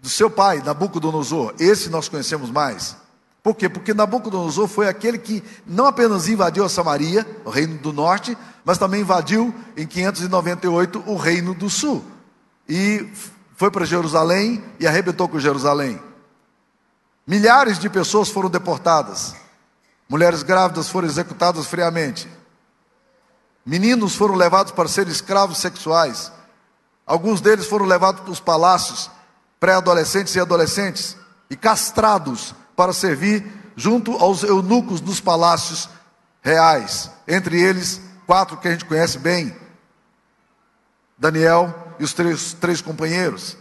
do 0.00 0.08
seu 0.08 0.30
pai, 0.30 0.62
Nabucodonosor. 0.62 1.54
Esse 1.58 1.88
nós 1.88 2.08
conhecemos 2.08 2.50
mais. 2.50 2.96
Por 3.42 3.56
quê? 3.56 3.68
Porque 3.68 3.92
Nabucodonosor 3.92 4.68
foi 4.68 4.88
aquele 4.88 5.18
que 5.18 5.42
não 5.66 5.86
apenas 5.86 6.28
invadiu 6.28 6.64
a 6.64 6.68
Samaria, 6.68 7.26
o 7.44 7.50
reino 7.50 7.76
do 7.78 7.92
norte, 7.92 8.38
mas 8.64 8.78
também 8.78 9.00
invadiu 9.00 9.52
em 9.76 9.84
598 9.84 11.02
o 11.06 11.16
reino 11.16 11.52
do 11.52 11.68
sul. 11.68 12.04
E 12.68 13.10
foi 13.56 13.70
para 13.70 13.84
Jerusalém 13.84 14.62
e 14.78 14.86
arrebentou 14.86 15.28
com 15.28 15.40
Jerusalém. 15.40 16.00
Milhares 17.26 17.80
de 17.80 17.90
pessoas 17.90 18.28
foram 18.28 18.48
deportadas. 18.48 19.34
Mulheres 20.08 20.44
grávidas 20.44 20.88
foram 20.88 21.08
executadas 21.08 21.66
friamente. 21.66 22.28
Meninos 23.66 24.14
foram 24.14 24.34
levados 24.34 24.72
para 24.72 24.88
ser 24.88 25.08
escravos 25.08 25.58
sexuais. 25.58 26.30
Alguns 27.04 27.40
deles 27.40 27.66
foram 27.66 27.86
levados 27.86 28.20
para 28.20 28.30
os 28.30 28.40
palácios, 28.40 29.10
pré-adolescentes 29.58 30.34
e 30.36 30.40
adolescentes, 30.40 31.16
e 31.50 31.56
castrados 31.56 32.54
para 32.82 32.92
servir 32.92 33.44
junto 33.76 34.16
aos 34.16 34.42
eunucos 34.42 35.00
dos 35.00 35.20
palácios 35.20 35.88
reais. 36.40 37.12
Entre 37.28 37.60
eles, 37.60 38.00
quatro 38.26 38.56
que 38.56 38.66
a 38.66 38.72
gente 38.72 38.84
conhece 38.84 39.20
bem: 39.20 39.54
Daniel 41.16 41.72
e 42.00 42.02
os 42.02 42.12
três, 42.12 42.54
três 42.54 42.80
companheiros. 42.80 43.56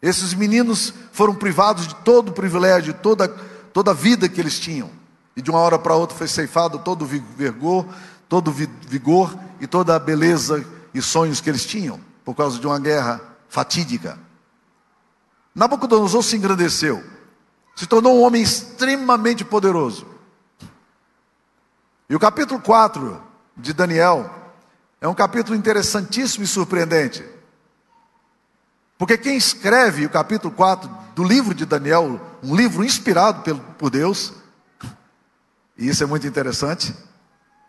Esses 0.00 0.32
meninos 0.32 0.94
foram 1.12 1.34
privados 1.34 1.86
de 1.86 1.94
todo 1.96 2.30
o 2.30 2.32
privilégio, 2.32 2.94
toda, 2.94 3.28
toda 3.28 3.90
a 3.90 3.94
vida 3.94 4.30
que 4.30 4.40
eles 4.40 4.58
tinham. 4.58 4.88
E 5.36 5.42
de 5.42 5.50
uma 5.50 5.58
hora 5.58 5.78
para 5.78 5.94
outra 5.94 6.16
foi 6.16 6.26
ceifado 6.26 6.78
todo 6.78 7.02
o 7.02 7.06
vigor, 7.06 7.86
todo 8.30 8.48
o 8.48 8.52
vigor 8.52 9.38
e 9.60 9.66
toda 9.66 9.94
a 9.94 9.98
beleza 9.98 10.64
e 10.94 11.02
sonhos 11.02 11.42
que 11.42 11.50
eles 11.50 11.66
tinham, 11.66 12.00
por 12.24 12.34
causa 12.34 12.58
de 12.58 12.66
uma 12.66 12.78
guerra 12.78 13.20
fatídica. 13.46 14.18
Nabucodonosor 15.54 16.22
se 16.22 16.34
engrandeceu 16.34 17.17
se 17.78 17.86
tornou 17.86 18.18
um 18.18 18.22
homem 18.22 18.42
extremamente 18.42 19.44
poderoso. 19.44 20.04
E 22.10 22.16
o 22.16 22.18
capítulo 22.18 22.60
4 22.60 23.22
de 23.56 23.72
Daniel 23.72 24.28
é 25.00 25.06
um 25.06 25.14
capítulo 25.14 25.56
interessantíssimo 25.56 26.42
e 26.42 26.48
surpreendente. 26.48 27.24
Porque 28.98 29.16
quem 29.16 29.36
escreve 29.36 30.06
o 30.06 30.10
capítulo 30.10 30.52
4 30.52 30.90
do 31.14 31.22
livro 31.22 31.54
de 31.54 31.64
Daniel, 31.64 32.20
um 32.42 32.56
livro 32.56 32.84
inspirado 32.84 33.54
por 33.78 33.90
Deus, 33.90 34.32
e 35.76 35.88
isso 35.88 36.02
é 36.02 36.06
muito 36.06 36.26
interessante, 36.26 36.92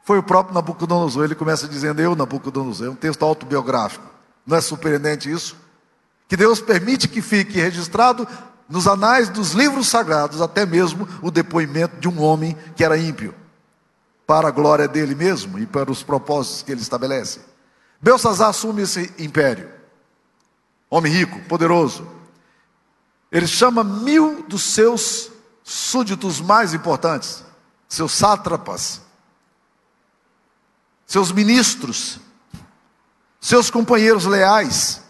foi 0.04 0.18
o 0.18 0.24
próprio 0.24 0.56
Nabucodonosor. 0.56 1.26
Ele 1.26 1.36
começa 1.36 1.68
dizendo: 1.68 2.02
Eu, 2.02 2.16
Nabucodonosor, 2.16 2.88
é 2.88 2.90
um 2.90 2.96
texto 2.96 3.24
autobiográfico. 3.24 4.10
Não 4.44 4.58
é 4.58 4.62
surpreendente 4.62 5.32
isso? 5.32 5.56
Que 6.28 6.36
Deus 6.36 6.60
permite 6.60 7.08
que 7.08 7.22
fique 7.22 7.60
registrado 7.60 8.28
nos 8.70 8.88
anais 8.88 9.30
dos 9.30 9.54
livros 9.54 9.88
sagrados, 9.88 10.40
até 10.42 10.64
mesmo 10.64 11.10
o 11.24 11.32
depoimento 11.32 12.00
de 12.00 12.08
um 12.08 12.22
homem 12.22 12.56
que 12.76 12.84
era 12.84 12.98
ímpio, 12.98 13.34
para 14.28 14.48
a 14.48 14.52
glória 14.52 14.88
dele 14.88 15.16
mesmo 15.16 15.58
e 15.58 15.66
para 15.66 15.92
os 15.92 16.04
propósitos 16.04 16.62
que 16.62 16.72
ele 16.72 16.82
estabelece. 16.82 17.42
Belsazar 18.00 18.50
assume 18.50 18.84
esse 18.84 19.12
império, 19.18 19.72
homem 20.88 21.12
rico, 21.12 21.42
poderoso. 21.46 22.08
Ele 23.32 23.48
chama 23.48 23.84
mil 23.84 24.44
dos 24.44 24.62
seus 24.62 25.32
súditos 25.64 26.40
mais 26.40 26.72
importantes, 26.72 27.44
seus 27.88 28.12
sátrapas, 28.12 29.02
seus 31.08 31.32
ministros, 31.32 32.20
seus 33.42 33.72
companheiros 33.72 34.26
leais, 34.26 35.02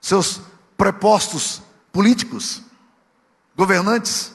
seus 0.00 0.40
prepostos 0.76 1.67
políticos, 1.92 2.62
governantes, 3.56 4.32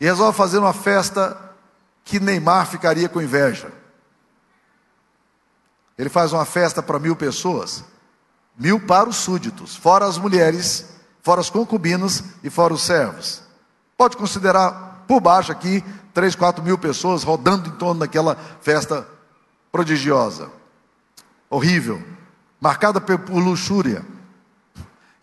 e 0.00 0.04
resolve 0.04 0.36
fazer 0.36 0.58
uma 0.58 0.72
festa 0.72 1.38
que 2.04 2.20
Neymar 2.20 2.66
ficaria 2.66 3.08
com 3.08 3.22
inveja. 3.22 3.72
Ele 5.96 6.08
faz 6.08 6.32
uma 6.32 6.44
festa 6.44 6.82
para 6.82 6.98
mil 6.98 7.16
pessoas, 7.16 7.84
mil 8.58 8.80
para 8.80 9.08
os 9.08 9.16
súditos, 9.16 9.76
fora 9.76 10.06
as 10.06 10.18
mulheres, 10.18 10.86
fora 11.22 11.40
as 11.40 11.48
concubinas 11.48 12.22
e 12.42 12.50
fora 12.50 12.74
os 12.74 12.82
servos. 12.82 13.42
Pode 13.96 14.16
considerar 14.16 15.04
por 15.06 15.20
baixo 15.20 15.52
aqui 15.52 15.82
três, 16.12 16.34
quatro 16.34 16.62
mil 16.62 16.76
pessoas 16.76 17.22
rodando 17.22 17.68
em 17.68 17.72
torno 17.72 18.00
daquela 18.00 18.36
festa 18.60 19.06
prodigiosa, 19.70 20.50
horrível, 21.48 22.02
marcada 22.60 23.00
por 23.00 23.18
luxúria. 23.30 24.04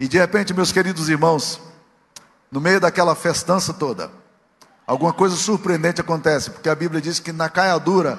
E 0.01 0.07
de 0.07 0.17
repente, 0.17 0.51
meus 0.51 0.71
queridos 0.71 1.09
irmãos, 1.09 1.61
no 2.51 2.59
meio 2.59 2.79
daquela 2.79 3.13
festança 3.13 3.71
toda, 3.71 4.09
alguma 4.87 5.13
coisa 5.13 5.35
surpreendente 5.35 6.01
acontece, 6.01 6.49
porque 6.49 6.69
a 6.69 6.73
Bíblia 6.73 6.99
diz 6.99 7.19
que 7.19 7.31
na 7.31 7.47
caiadura 7.47 8.17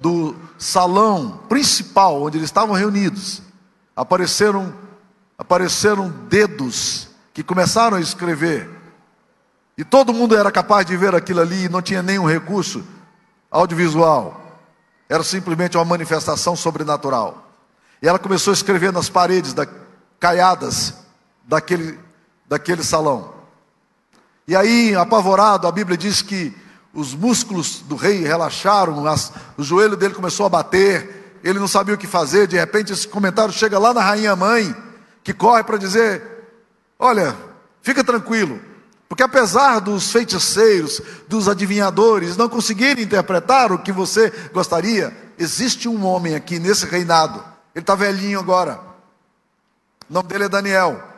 do 0.00 0.36
salão 0.56 1.40
principal 1.48 2.22
onde 2.22 2.38
eles 2.38 2.46
estavam 2.46 2.76
reunidos, 2.76 3.42
apareceram 3.96 4.72
apareceram 5.36 6.08
dedos 6.28 7.08
que 7.32 7.42
começaram 7.42 7.96
a 7.96 8.00
escrever. 8.00 8.70
E 9.76 9.82
todo 9.82 10.14
mundo 10.14 10.36
era 10.36 10.52
capaz 10.52 10.86
de 10.86 10.96
ver 10.96 11.16
aquilo 11.16 11.40
ali 11.40 11.64
e 11.64 11.68
não 11.68 11.82
tinha 11.82 12.00
nenhum 12.00 12.28
recurso 12.28 12.84
audiovisual. 13.50 14.40
Era 15.08 15.24
simplesmente 15.24 15.76
uma 15.76 15.84
manifestação 15.84 16.54
sobrenatural. 16.54 17.44
E 18.00 18.06
ela 18.06 18.20
começou 18.20 18.52
a 18.52 18.54
escrever 18.54 18.92
nas 18.92 19.08
paredes 19.08 19.52
da, 19.52 19.66
caiadas 20.20 21.02
daquele, 21.46 21.98
daquele 22.48 22.82
salão. 22.82 23.32
E 24.46 24.54
aí, 24.54 24.94
apavorado, 24.94 25.66
a 25.66 25.72
Bíblia 25.72 25.96
diz 25.96 26.20
que 26.20 26.54
os 26.92 27.14
músculos 27.14 27.80
do 27.80 27.96
rei 27.96 28.22
relaxaram, 28.22 29.06
as, 29.06 29.32
o 29.56 29.62
joelho 29.62 29.96
dele 29.96 30.14
começou 30.14 30.46
a 30.46 30.50
bater, 30.50 31.38
ele 31.42 31.58
não 31.58 31.68
sabia 31.68 31.94
o 31.94 31.98
que 31.98 32.06
fazer. 32.06 32.46
De 32.46 32.56
repente, 32.56 32.92
esse 32.92 33.08
comentário 33.08 33.52
chega 33.52 33.78
lá 33.78 33.92
na 33.92 34.02
rainha 34.02 34.36
mãe, 34.36 34.74
que 35.22 35.32
corre 35.32 35.64
para 35.64 35.76
dizer: 35.76 36.22
Olha, 36.98 37.34
fica 37.82 38.04
tranquilo, 38.04 38.60
porque 39.08 39.22
apesar 39.22 39.80
dos 39.80 40.12
feiticeiros, 40.12 41.00
dos 41.26 41.48
adivinhadores 41.48 42.36
não 42.36 42.48
conseguirem 42.48 43.04
interpretar 43.04 43.72
o 43.72 43.78
que 43.78 43.92
você 43.92 44.32
gostaria, 44.52 45.16
existe 45.38 45.88
um 45.88 46.04
homem 46.04 46.34
aqui 46.34 46.58
nesse 46.58 46.86
reinado, 46.86 47.42
ele 47.74 47.82
está 47.82 47.94
velhinho 47.94 48.38
agora, 48.38 48.78
o 50.08 50.12
nome 50.12 50.28
dele 50.28 50.44
é 50.44 50.48
Daniel. 50.48 51.13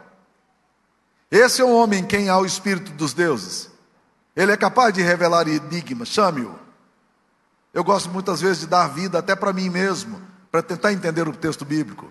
Esse 1.31 1.61
é 1.61 1.65
um 1.65 1.75
homem 1.75 2.01
em 2.01 2.07
quem 2.07 2.29
há 2.29 2.39
o 2.39 2.47
Espírito 2.47 2.93
dos 2.93 3.13
deuses. 3.13 3.71
Ele 4.35 4.53
é 4.53 4.57
capaz 4.57 4.93
de 4.93 5.03
revelar 5.03 5.49
enigmas, 5.49 6.09
chame-o. 6.09 6.55
Eu 7.73 7.83
gosto 7.83 8.09
muitas 8.11 8.41
vezes 8.41 8.61
de 8.61 8.67
dar 8.67 8.89
vida 8.89 9.19
até 9.19 9.35
para 9.35 9.53
mim 9.53 9.69
mesmo, 9.69 10.21
para 10.51 10.63
tentar 10.63 10.93
entender 10.93 11.27
o 11.29 11.33
texto 11.33 11.65
bíblico. 11.65 12.11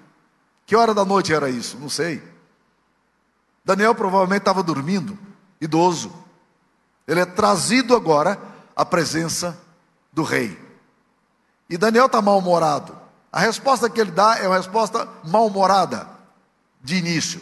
Que 0.66 0.76
hora 0.76 0.94
da 0.94 1.06
noite 1.06 1.34
era 1.34 1.50
isso? 1.50 1.78
Não 1.78 1.90
sei. 1.90 2.22
Daniel 3.64 3.96
provavelmente 3.96 4.42
estava 4.42 4.62
dormindo, 4.62 5.18
idoso. 5.60 6.14
Ele 7.08 7.20
é 7.20 7.26
trazido 7.26 7.96
agora 7.96 8.40
à 8.76 8.86
presença 8.86 9.58
do 10.12 10.24
rei. 10.24 10.60
E 11.70 11.78
Daniel 11.78 12.08
está 12.08 12.22
mal-humorado. 12.22 12.96
A 13.32 13.40
resposta 13.40 13.90
que 13.90 14.00
ele 14.00 14.12
dá 14.12 14.38
é 14.38 14.48
uma 14.48 14.58
resposta 14.58 15.08
mal-humorada, 15.24 16.08
de 16.82 16.96
início. 16.96 17.42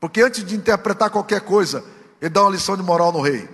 Porque 0.00 0.22
antes 0.22 0.42
de 0.42 0.56
interpretar 0.56 1.10
qualquer 1.10 1.42
coisa, 1.42 1.84
ele 2.20 2.30
dá 2.30 2.42
uma 2.42 2.50
lição 2.50 2.76
de 2.76 2.82
moral 2.82 3.12
no 3.12 3.20
rei. 3.20 3.48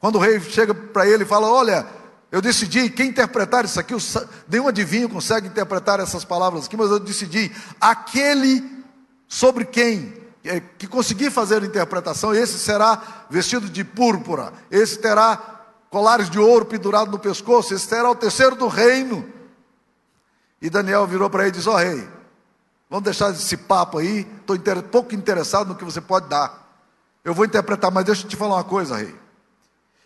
Quando 0.00 0.16
o 0.16 0.18
rei 0.18 0.40
chega 0.40 0.74
para 0.74 1.06
ele 1.06 1.22
e 1.22 1.26
fala: 1.26 1.48
Olha, 1.48 1.86
eu 2.32 2.42
decidi 2.42 2.90
quem 2.90 3.08
interpretar 3.10 3.64
isso 3.64 3.78
aqui, 3.78 3.94
nenhum 4.48 4.66
adivinho 4.66 5.08
consegue 5.08 5.46
interpretar 5.46 6.00
essas 6.00 6.24
palavras 6.24 6.66
aqui, 6.66 6.76
mas 6.76 6.90
eu 6.90 6.98
decidi, 6.98 7.52
aquele 7.80 8.82
sobre 9.28 9.64
quem 9.64 10.14
é, 10.44 10.60
que 10.60 10.88
conseguir 10.88 11.30
fazer 11.30 11.62
a 11.62 11.66
interpretação, 11.66 12.34
esse 12.34 12.58
será 12.58 13.26
vestido 13.30 13.68
de 13.68 13.84
púrpura, 13.84 14.52
esse 14.70 14.98
terá 14.98 15.36
colares 15.88 16.28
de 16.28 16.38
ouro 16.38 16.64
pendurado 16.64 17.10
no 17.10 17.18
pescoço, 17.18 17.72
esse 17.72 17.86
será 17.86 18.10
o 18.10 18.16
terceiro 18.16 18.56
do 18.56 18.66
reino. 18.66 19.24
E 20.60 20.68
Daniel 20.68 21.06
virou 21.06 21.30
para 21.30 21.42
ele 21.42 21.50
e 21.50 21.52
disse: 21.52 21.68
Ó 21.68 21.74
oh, 21.74 21.76
rei, 21.76 22.08
vamos 22.92 23.04
deixar 23.04 23.30
esse 23.30 23.56
papo 23.56 23.96
aí, 23.96 24.30
estou 24.38 24.54
inter... 24.54 24.82
pouco 24.82 25.14
interessado 25.14 25.68
no 25.68 25.74
que 25.74 25.82
você 25.82 25.98
pode 25.98 26.28
dar. 26.28 26.76
Eu 27.24 27.32
vou 27.32 27.46
interpretar, 27.46 27.90
mas 27.90 28.04
deixa 28.04 28.26
eu 28.26 28.28
te 28.28 28.36
falar 28.36 28.56
uma 28.56 28.64
coisa, 28.64 28.98
rei. 28.98 29.18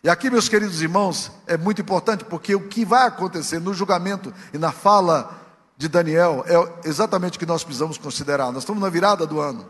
E 0.04 0.08
aqui, 0.08 0.30
meus 0.30 0.48
queridos 0.48 0.80
irmãos, 0.80 1.32
é 1.48 1.56
muito 1.56 1.82
importante, 1.82 2.24
porque 2.24 2.54
o 2.54 2.68
que 2.68 2.84
vai 2.84 3.08
acontecer 3.08 3.58
no 3.58 3.74
julgamento 3.74 4.32
e 4.54 4.58
na 4.58 4.70
fala 4.70 5.36
de 5.76 5.88
Daniel 5.88 6.44
é 6.46 6.88
exatamente 6.88 7.36
o 7.36 7.40
que 7.40 7.44
nós 7.44 7.64
precisamos 7.64 7.98
considerar. 7.98 8.52
Nós 8.52 8.62
estamos 8.62 8.80
na 8.80 8.88
virada 8.88 9.26
do 9.26 9.40
ano. 9.40 9.68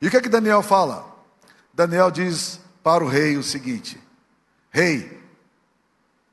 E 0.00 0.06
o 0.06 0.10
que 0.10 0.18
é 0.18 0.20
que 0.20 0.28
Daniel 0.28 0.62
fala? 0.62 1.04
Daniel 1.74 2.12
diz 2.12 2.60
para 2.80 3.02
o 3.02 3.08
rei 3.08 3.36
o 3.36 3.42
seguinte: 3.42 4.00
Rei, 4.70 5.20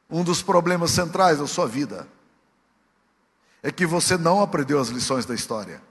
um 0.08 0.24
dos 0.24 0.44
problemas 0.44 0.92
centrais 0.92 1.40
da 1.40 1.48
sua 1.48 1.66
vida 1.66 2.08
é 3.68 3.72
que 3.72 3.86
você 3.86 4.18
não 4.18 4.42
aprendeu 4.42 4.80
as 4.80 4.88
lições 4.88 5.26
da 5.26 5.36
história. 5.36 5.82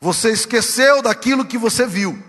Você 0.00 0.30
esqueceu 0.30 1.02
daquilo 1.02 1.44
que 1.44 1.58
você 1.58 1.84
viu. 1.84 2.22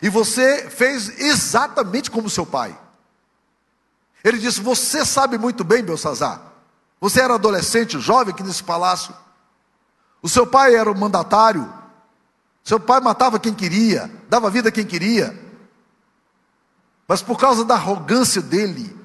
E 0.00 0.08
você 0.08 0.70
fez 0.70 1.18
exatamente 1.18 2.08
como 2.08 2.30
seu 2.30 2.46
pai. 2.46 2.78
Ele 4.22 4.38
disse: 4.38 4.60
Você 4.60 5.04
sabe 5.04 5.38
muito 5.38 5.64
bem, 5.64 5.82
Belsazar. 5.82 6.40
Você 7.00 7.20
era 7.20 7.34
adolescente, 7.34 7.98
jovem 7.98 8.32
aqui 8.32 8.44
nesse 8.44 8.62
palácio. 8.62 9.12
O 10.22 10.28
seu 10.28 10.46
pai 10.46 10.76
era 10.76 10.88
o 10.88 10.96
mandatário. 10.96 11.68
Seu 12.62 12.78
pai 12.78 13.00
matava 13.00 13.40
quem 13.40 13.54
queria, 13.54 14.08
dava 14.28 14.50
vida 14.50 14.68
a 14.68 14.72
quem 14.72 14.86
queria. 14.86 15.36
Mas 17.08 17.22
por 17.22 17.36
causa 17.40 17.64
da 17.64 17.74
arrogância 17.74 18.40
dele, 18.40 18.96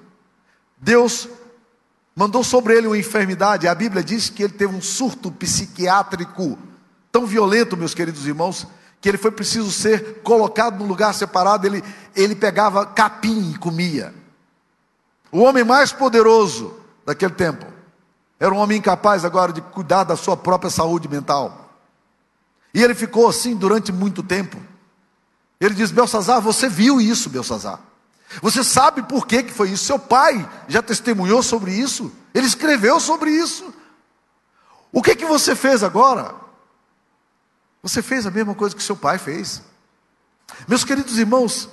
Deus 0.77 1.27
mandou 2.15 2.43
sobre 2.43 2.77
ele 2.77 2.87
uma 2.87 2.97
enfermidade. 2.97 3.67
A 3.67 3.75
Bíblia 3.75 4.03
diz 4.03 4.29
que 4.29 4.43
ele 4.43 4.53
teve 4.53 4.73
um 4.73 4.81
surto 4.81 5.29
psiquiátrico 5.31 6.57
tão 7.11 7.25
violento, 7.25 7.75
meus 7.75 7.93
queridos 7.93 8.25
irmãos, 8.25 8.65
que 9.01 9.09
ele 9.09 9.17
foi 9.17 9.31
preciso 9.31 9.71
ser 9.71 10.21
colocado 10.21 10.79
num 10.79 10.87
lugar 10.87 11.13
separado. 11.13 11.67
Ele, 11.67 11.83
ele 12.15 12.35
pegava 12.35 12.85
capim 12.85 13.51
e 13.51 13.57
comia. 13.57 14.13
O 15.31 15.41
homem 15.41 15.63
mais 15.63 15.91
poderoso 15.91 16.73
daquele 17.05 17.33
tempo 17.33 17.65
era 18.39 18.53
um 18.53 18.57
homem 18.57 18.77
incapaz 18.77 19.25
agora 19.25 19.51
de 19.51 19.61
cuidar 19.61 20.03
da 20.05 20.15
sua 20.15 20.37
própria 20.37 20.69
saúde 20.69 21.07
mental. 21.07 21.69
E 22.73 22.83
ele 22.83 22.95
ficou 22.95 23.27
assim 23.27 23.55
durante 23.55 23.91
muito 23.91 24.23
tempo. 24.23 24.57
Ele 25.59 25.73
diz: 25.73 25.91
Belsazar, 25.91 26.41
você 26.41 26.67
viu 26.67 26.99
isso, 26.99 27.29
Belsazar. 27.29 27.79
Você 28.41 28.63
sabe 28.63 29.03
por 29.03 29.25
que, 29.25 29.43
que 29.43 29.51
foi 29.51 29.71
isso? 29.71 29.85
Seu 29.85 29.99
pai 29.99 30.49
já 30.67 30.81
testemunhou 30.81 31.41
sobre 31.41 31.71
isso, 31.71 32.11
ele 32.33 32.47
escreveu 32.47 32.99
sobre 32.99 33.31
isso. 33.31 33.73
O 34.91 35.01
que, 35.01 35.15
que 35.15 35.25
você 35.25 35.55
fez 35.55 35.83
agora? 35.83 36.35
Você 37.81 38.01
fez 38.01 38.25
a 38.25 38.31
mesma 38.31 38.55
coisa 38.55 38.75
que 38.75 38.81
seu 38.81 38.95
pai 38.95 39.17
fez. 39.17 39.61
Meus 40.67 40.83
queridos 40.83 41.17
irmãos, 41.17 41.69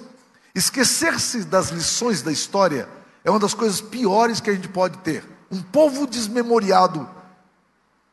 esquecer-se 0.55 1.44
das 1.44 1.70
lições 1.70 2.22
da 2.22 2.33
história 2.33 2.88
é 3.25 3.31
uma 3.31 3.38
das 3.38 3.55
coisas 3.55 3.81
piores 3.81 4.40
que 4.40 4.51
a 4.51 4.55
gente 4.55 4.68
pode 4.68 4.98
ter. 4.98 5.25
Um 5.51 5.62
povo 5.62 6.07
desmemoriado 6.07 7.09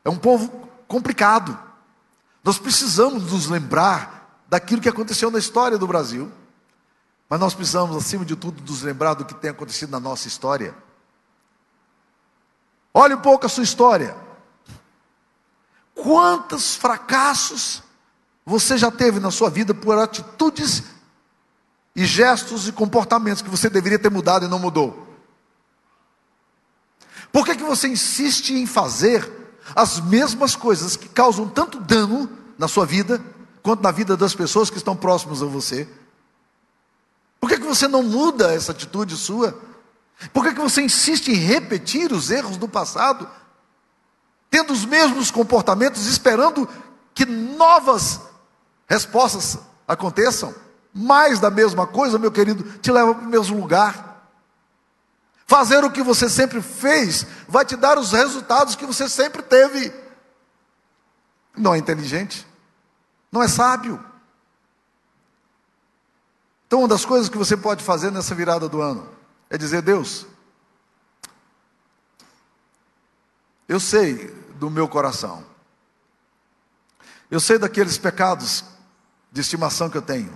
é 0.03 0.09
um 0.09 0.17
povo 0.17 0.69
complicado. 0.88 1.57
Nós 2.43 2.57
precisamos 2.57 3.31
nos 3.31 3.47
lembrar 3.47 4.43
daquilo 4.47 4.81
que 4.81 4.89
aconteceu 4.89 5.29
na 5.29 5.39
história 5.39 5.77
do 5.77 5.88
Brasil. 5.88 6.31
Mas 7.29 7.39
nós 7.39 7.53
precisamos, 7.53 7.95
acima 7.95 8.25
de 8.25 8.35
tudo, 8.35 8.63
nos 8.63 8.81
lembrar 8.81 9.13
do 9.13 9.23
que 9.23 9.35
tem 9.35 9.51
acontecido 9.51 9.91
na 9.91 9.99
nossa 9.99 10.27
história. 10.27 10.75
Olhe 12.91 13.13
um 13.13 13.21
pouco 13.21 13.45
a 13.45 13.49
sua 13.49 13.63
história. 13.63 14.17
Quantos 15.93 16.75
fracassos 16.75 17.83
você 18.43 18.79
já 18.79 18.89
teve 18.89 19.19
na 19.19 19.29
sua 19.29 19.47
vida 19.47 19.75
por 19.75 19.95
atitudes 19.99 20.83
e 21.95 22.03
gestos 22.03 22.67
e 22.67 22.71
comportamentos 22.71 23.43
que 23.43 23.49
você 23.49 23.69
deveria 23.69 23.99
ter 23.99 24.09
mudado 24.09 24.45
e 24.45 24.49
não 24.49 24.57
mudou? 24.57 25.07
Por 27.31 27.45
que, 27.45 27.55
que 27.55 27.63
você 27.63 27.87
insiste 27.87 28.55
em 28.55 28.65
fazer 28.65 29.29
as 29.75 29.99
mesmas 29.99 30.55
coisas 30.55 30.95
que 30.95 31.07
causam 31.07 31.47
tanto 31.47 31.79
dano 31.79 32.27
na 32.57 32.67
sua 32.67 32.87
vida, 32.87 33.23
quanto 33.61 33.83
na 33.83 33.91
vida 33.91 34.17
das 34.17 34.33
pessoas 34.33 34.71
que 34.71 34.77
estão 34.77 34.95
próximas 34.95 35.43
a 35.43 35.45
você? 35.45 35.87
Por 37.39 37.49
que, 37.49 37.58
que 37.58 37.65
você 37.65 37.88
não 37.88 38.04
muda 38.04 38.54
essa 38.54 38.71
atitude 38.71 39.15
sua? 39.15 39.58
Por 40.34 40.43
que, 40.43 40.54
que 40.54 40.62
você 40.62 40.82
insiste 40.82 41.30
em 41.30 41.36
repetir 41.36 42.12
os 42.12 42.30
erros 42.30 42.58
do 42.58 42.67
passado, 42.67 43.30
tendo 44.49 44.73
os 44.73 44.84
mesmos 44.84 45.32
comportamentos, 45.32 46.06
esperando 46.06 46.67
que 47.13 47.25
novas 47.25 48.19
respostas 48.88 49.58
aconteçam? 49.88 50.54
Mais 50.93 51.39
da 51.39 51.49
mesma 51.49 51.88
coisa, 51.88 52.19
meu 52.19 52.32
querido, 52.32 52.63
te 52.80 52.91
leva 52.91 53.15
para 53.15 53.25
o 53.25 53.30
mesmo 53.30 53.60
lugar. 53.60 54.10
Fazer 55.47 55.84
o 55.84 55.91
que 55.91 56.04
você 56.04 56.30
sempre 56.30 56.62
fez 56.62 57.25
vai 57.47 57.63
te 57.63 57.75
dar 57.75 57.97
os 57.97 58.12
resultados 58.12 58.75
que 58.75 58.86
você 58.86 59.08
sempre 59.08 59.41
teve. 59.41 59.93
Não 61.56 61.73
é 61.73 61.78
inteligente, 61.78 62.45
não 63.32 63.41
é 63.41 63.47
sábio. 63.47 64.09
Então, 66.69 66.82
uma 66.82 66.88
das 66.88 67.03
coisas 67.03 67.29
que 67.29 67.38
você 67.38 67.58
pode 67.58 67.84
fazer 67.84 68.12
nessa 68.12 68.36
virada 68.36 68.69
do 68.69 68.79
ano 68.79 69.10
é 69.49 69.58
dizer: 69.58 69.82
Deus, 69.82 70.27
eu 73.67 73.79
sei 73.79 74.27
do 74.53 74.69
meu 74.69 74.88
coração, 74.88 75.43
eu 77.32 77.39
sei 77.39 77.58
daqueles 77.58 77.97
pecados 77.97 78.63
de 79.32 79.41
estimação 79.41 79.89
que 79.89 79.97
eu 79.97 80.01
tenho, 80.03 80.32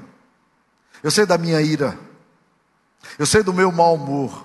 eu 1.03 1.11
sei 1.11 1.23
da 1.23 1.37
minha 1.37 1.61
ira, 1.61 1.99
eu 3.19 3.27
sei 3.27 3.43
do 3.43 3.53
meu 3.53 3.71
mau 3.71 3.93
humor, 3.93 4.43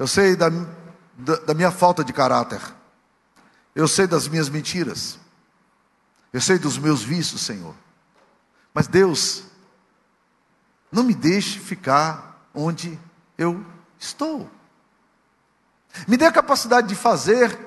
eu 0.00 0.08
sei 0.08 0.34
da, 0.34 0.48
da, 1.16 1.36
da 1.46 1.54
minha 1.54 1.70
falta 1.70 2.02
de 2.02 2.12
caráter, 2.12 2.60
eu 3.72 3.86
sei 3.86 4.08
das 4.08 4.26
minhas 4.26 4.48
mentiras, 4.48 5.16
eu 6.32 6.40
sei 6.40 6.58
dos 6.58 6.76
meus 6.76 7.04
vícios, 7.04 7.42
Senhor. 7.42 7.76
Mas 8.74 8.88
Deus, 8.88 9.48
não 10.90 11.02
me 11.02 11.14
deixe 11.14 11.58
ficar 11.58 12.48
onde 12.54 12.98
eu 13.38 13.64
estou. 13.98 14.50
Me 16.06 16.16
dê 16.16 16.26
a 16.26 16.32
capacidade 16.32 16.88
de 16.88 16.94
fazer 16.94 17.58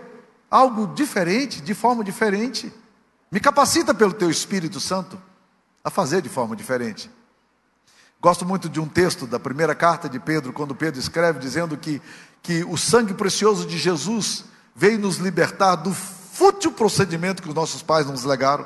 algo 0.49 0.87
diferente, 0.93 1.61
de 1.61 1.73
forma 1.73 2.03
diferente. 2.03 2.73
Me 3.31 3.39
capacita 3.39 3.93
pelo 3.93 4.13
teu 4.13 4.29
Espírito 4.29 4.79
Santo 4.79 5.21
a 5.83 5.89
fazer 5.89 6.21
de 6.21 6.29
forma 6.29 6.55
diferente. 6.55 7.09
Gosto 8.21 8.45
muito 8.45 8.69
de 8.69 8.79
um 8.79 8.87
texto 8.87 9.27
da 9.27 9.39
primeira 9.39 9.75
carta 9.75 10.07
de 10.07 10.19
Pedro, 10.19 10.53
quando 10.53 10.75
Pedro 10.75 10.99
escreve 10.99 11.39
dizendo 11.39 11.75
que, 11.75 12.01
que 12.41 12.63
o 12.63 12.77
sangue 12.77 13.13
precioso 13.13 13.65
de 13.65 13.77
Jesus 13.77 14.45
veio 14.75 14.97
nos 14.99 15.17
libertar 15.17 15.75
do 15.75 15.93
fútil 15.93 16.71
procedimento 16.71 17.43
que 17.43 17.49
os 17.49 17.55
nossos 17.55 17.83
pais 17.83 18.07
nos 18.07 18.23
legaram. 18.23 18.65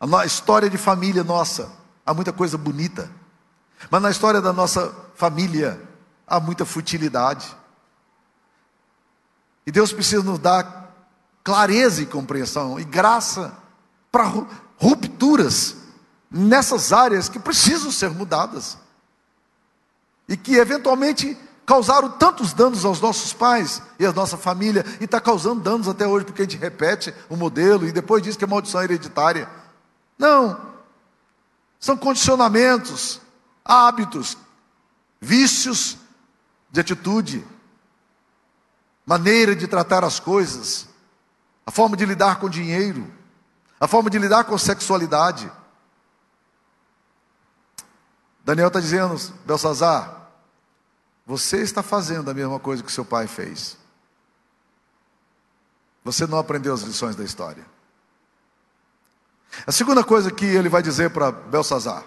A 0.00 0.24
história 0.24 0.70
de 0.70 0.78
família 0.78 1.24
nossa 1.24 1.79
há 2.10 2.14
muita 2.14 2.32
coisa 2.32 2.58
bonita. 2.58 3.08
Mas 3.88 4.02
na 4.02 4.10
história 4.10 4.40
da 4.40 4.52
nossa 4.52 4.92
família 5.14 5.80
há 6.26 6.40
muita 6.40 6.64
futilidade. 6.64 7.56
E 9.64 9.70
Deus 9.70 9.92
precisa 9.92 10.22
nos 10.24 10.40
dar 10.40 10.92
clareza 11.44 12.02
e 12.02 12.06
compreensão 12.06 12.80
e 12.80 12.84
graça 12.84 13.52
para 14.10 14.24
rupturas 14.76 15.76
nessas 16.28 16.92
áreas 16.92 17.28
que 17.28 17.38
precisam 17.38 17.92
ser 17.92 18.10
mudadas. 18.10 18.76
E 20.28 20.36
que 20.36 20.56
eventualmente 20.56 21.38
causaram 21.64 22.10
tantos 22.10 22.52
danos 22.52 22.84
aos 22.84 23.00
nossos 23.00 23.32
pais 23.32 23.80
e 24.00 24.04
à 24.04 24.12
nossa 24.12 24.36
família, 24.36 24.84
e 25.00 25.04
está 25.04 25.20
causando 25.20 25.60
danos 25.60 25.86
até 25.86 26.08
hoje, 26.08 26.24
porque 26.24 26.42
a 26.42 26.44
gente 26.44 26.56
repete 26.56 27.14
o 27.28 27.36
modelo 27.36 27.86
e 27.86 27.92
depois 27.92 28.20
diz 28.20 28.36
que 28.36 28.42
é 28.42 28.48
maldição 28.48 28.82
hereditária. 28.82 29.48
Não. 30.18 30.69
São 31.80 31.96
condicionamentos, 31.96 33.20
hábitos, 33.64 34.36
vícios 35.18 35.96
de 36.70 36.78
atitude, 36.78 37.44
maneira 39.06 39.56
de 39.56 39.66
tratar 39.66 40.04
as 40.04 40.20
coisas, 40.20 40.86
a 41.64 41.70
forma 41.70 41.96
de 41.96 42.04
lidar 42.04 42.38
com 42.38 42.50
dinheiro, 42.50 43.10
a 43.80 43.88
forma 43.88 44.10
de 44.10 44.18
lidar 44.18 44.44
com 44.44 44.58
sexualidade. 44.58 45.50
Daniel 48.44 48.68
está 48.68 48.78
dizendo, 48.78 49.16
Belsazar, 49.46 50.28
você 51.26 51.62
está 51.62 51.82
fazendo 51.82 52.30
a 52.30 52.34
mesma 52.34 52.60
coisa 52.60 52.82
que 52.82 52.92
seu 52.92 53.06
pai 53.06 53.26
fez. 53.26 53.78
Você 56.04 56.26
não 56.26 56.38
aprendeu 56.38 56.74
as 56.74 56.82
lições 56.82 57.16
da 57.16 57.24
história. 57.24 57.64
A 59.66 59.72
segunda 59.72 60.04
coisa 60.04 60.30
que 60.30 60.44
ele 60.44 60.68
vai 60.68 60.82
dizer 60.82 61.10
para 61.10 61.32
Belsazar, 61.32 62.04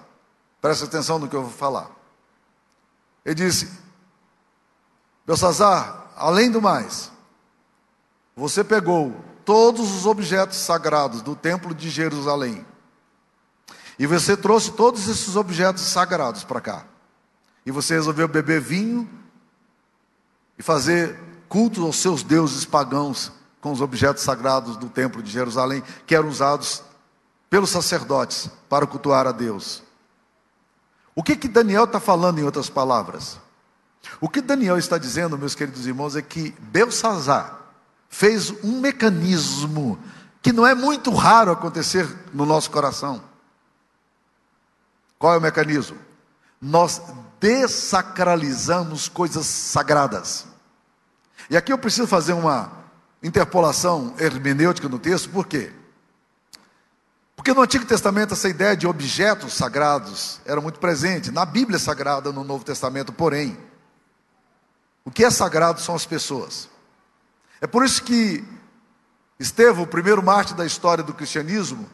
presta 0.62 0.86
atenção 0.86 1.20
no 1.20 1.28
que 1.28 1.36
eu 1.36 1.44
vou 1.44 1.52
falar. 1.52 1.90
Ele 3.26 3.36
disse: 3.36 3.70
Belsazar, 5.26 6.08
além 6.16 6.50
do 6.50 6.62
mais, 6.62 7.12
você 8.36 8.64
pegou 8.64 9.16
todos 9.46 9.92
os 9.94 10.06
objetos 10.06 10.58
sagrados 10.58 11.22
do 11.22 11.36
templo 11.36 11.74
de 11.74 11.90
Jerusalém 11.90 12.66
e 13.98 14.08
você 14.08 14.36
trouxe 14.36 14.72
todos 14.72 15.08
esses 15.08 15.36
objetos 15.36 15.84
sagrados 15.84 16.44
para 16.44 16.62
cá. 16.62 16.86
E 17.66 17.72
você 17.72 17.94
resolveu 17.94 18.28
beber 18.28 18.60
vinho 18.60 19.08
e 20.58 20.64
fazer 20.64 21.18
culto 21.48 21.86
aos 21.86 21.98
seus 21.98 22.24
deuses 22.24 22.66
pagãos 22.66 23.32
com 23.62 23.72
os 23.72 23.80
objetos 23.80 24.24
sagrados 24.24 24.76
do 24.76 24.90
templo 24.90 25.22
de 25.22 25.32
Jerusalém, 25.32 25.84
que 26.06 26.16
eram 26.16 26.28
usados 26.28 26.84
pelos 27.54 27.70
sacerdotes 27.70 28.50
para 28.68 28.88
cultuar 28.88 29.28
a 29.28 29.32
Deus. 29.32 29.84
O 31.14 31.22
que 31.22 31.36
que 31.36 31.48
Daniel 31.48 31.84
está 31.84 32.00
falando 32.00 32.40
em 32.40 32.44
outras 32.44 32.68
palavras? 32.68 33.38
O 34.20 34.28
que 34.28 34.42
Daniel 34.42 34.76
está 34.76 34.98
dizendo, 34.98 35.38
meus 35.38 35.54
queridos 35.54 35.86
irmãos, 35.86 36.16
é 36.16 36.22
que 36.24 36.50
Belsazar 36.60 37.60
fez 38.10 38.50
um 38.64 38.80
mecanismo 38.80 40.00
que 40.42 40.52
não 40.52 40.66
é 40.66 40.74
muito 40.74 41.12
raro 41.12 41.52
acontecer 41.52 42.10
no 42.34 42.44
nosso 42.44 42.72
coração. 42.72 43.22
Qual 45.20 45.36
é 45.36 45.38
o 45.38 45.42
mecanismo? 45.42 46.00
Nós 46.60 47.04
desacralizamos 47.40 49.08
coisas 49.08 49.46
sagradas. 49.46 50.48
E 51.52 51.56
aqui 51.56 51.72
eu 51.72 51.78
preciso 51.78 52.08
fazer 52.08 52.34
uma 52.34 52.72
interpolação 53.22 54.16
hermenêutica 54.18 54.90
no 54.90 54.98
texto, 54.98 55.30
por 55.30 55.46
quê? 55.46 55.72
Porque 57.44 57.54
no 57.54 57.62
Antigo 57.62 57.84
Testamento 57.84 58.34
essa 58.34 58.48
ideia 58.48 58.74
de 58.74 58.88
objetos 58.88 59.52
sagrados 59.54 60.40
era 60.46 60.62
muito 60.62 60.80
presente. 60.80 61.30
Na 61.30 61.44
Bíblia 61.44 61.78
Sagrada, 61.78 62.32
no 62.32 62.42
Novo 62.42 62.64
Testamento, 62.64 63.12
porém, 63.12 63.58
o 65.04 65.12
que 65.12 65.26
é 65.26 65.30
sagrado 65.30 65.82
são 65.82 65.94
as 65.94 66.06
pessoas. 66.06 66.70
É 67.60 67.68
por 67.68 67.84
isso 67.84 68.02
que 68.02 68.42
Estevão, 69.38 69.84
o 69.84 69.88
primeiro 69.88 70.24
mártir 70.24 70.56
da 70.56 70.66
história 70.66 71.04
do 71.04 71.14
cristianismo, 71.14 71.90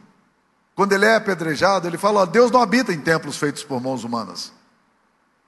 quando 0.75 0.93
ele 0.93 1.05
é 1.05 1.15
apedrejado, 1.15 1.87
ele 1.87 1.97
fala: 1.97 2.19
ó, 2.19 2.25
Deus 2.27 2.51
não 2.51 2.61
habita 2.61 2.93
em 2.93 3.01
templos 3.01 3.35
feitos 3.35 3.63
por 3.63 3.81
mãos 3.81 4.03
humanas. 4.03 4.53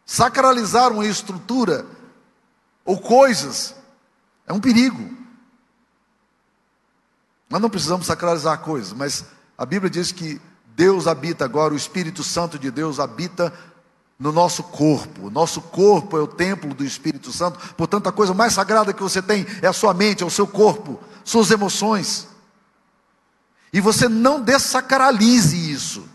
Sacralizar 0.03 0.91
uma 0.91 1.05
estrutura 1.05 1.85
ou 2.83 2.99
coisas 2.99 3.75
é 4.47 4.51
um 4.51 4.59
perigo. 4.59 5.15
Nós 7.47 7.61
não 7.61 7.69
precisamos 7.69 8.07
sacralizar 8.07 8.61
coisas, 8.61 8.93
mas 8.93 9.39
a 9.62 9.65
Bíblia 9.67 9.91
diz 9.91 10.12
que 10.12 10.41
Deus 10.76 11.06
habita 11.06 11.45
agora, 11.45 11.71
o 11.71 11.78
Espírito 11.78 12.24
Santo 12.24 12.58
de 12.58 12.71
Deus 12.71 13.00
habita 13.00 13.54
no 14.17 14.32
nosso 14.32 14.63
corpo. 14.63 15.30
Nosso 15.30 15.62
corpo 15.62 16.17
é 16.17 16.19
o 16.19 16.26
templo 16.26 16.74
do 16.74 16.84
Espírito 16.84 17.32
Santo. 17.32 17.76
Portanto, 17.76 18.10
a 18.10 18.12
coisa 18.12 18.34
mais 18.34 18.54
sagrada 18.54 18.91
que 18.91 19.04
você 19.04 19.21
tem 19.21 19.45
é 19.62 19.67
a 19.67 19.74
sua 19.74 19.93
mente, 19.93 20.24
é 20.24 20.26
o 20.26 20.32
seu 20.32 20.47
corpo, 20.47 21.00
suas 21.24 21.52
emoções. 21.52 22.28
E 23.71 23.80
você 23.80 24.10
não 24.10 24.41
desacralize 24.41 25.71
isso. 25.71 26.10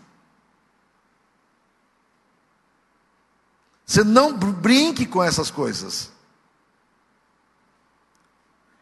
Você 3.85 4.03
não 4.03 4.37
brinque 4.37 5.05
com 5.05 5.23
essas 5.23 5.49
coisas. 5.49 6.11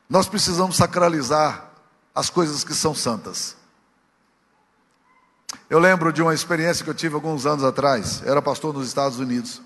Nós 0.10 0.28
precisamos 0.28 0.76
sacralizar 0.76 1.70
as 2.16 2.32
coisas 2.32 2.64
que 2.64 2.74
são 2.74 2.96
santas. 2.96 3.64
Eu 5.70 5.80
lembro 5.80 6.14
de 6.14 6.22
uma 6.22 6.34
experiência 6.34 6.84
que 6.84 6.90
eu 6.90 6.94
tive 6.94 7.16
alguns 7.16 7.46
anos 7.46 7.64
atrás. 7.64 8.22
Eu 8.24 8.32
era 8.32 8.42
pastor 8.42 8.74
nos 8.74 8.88
Estados 8.88 9.20
Unidos. 9.20 9.62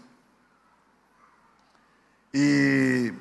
E 2.33 3.13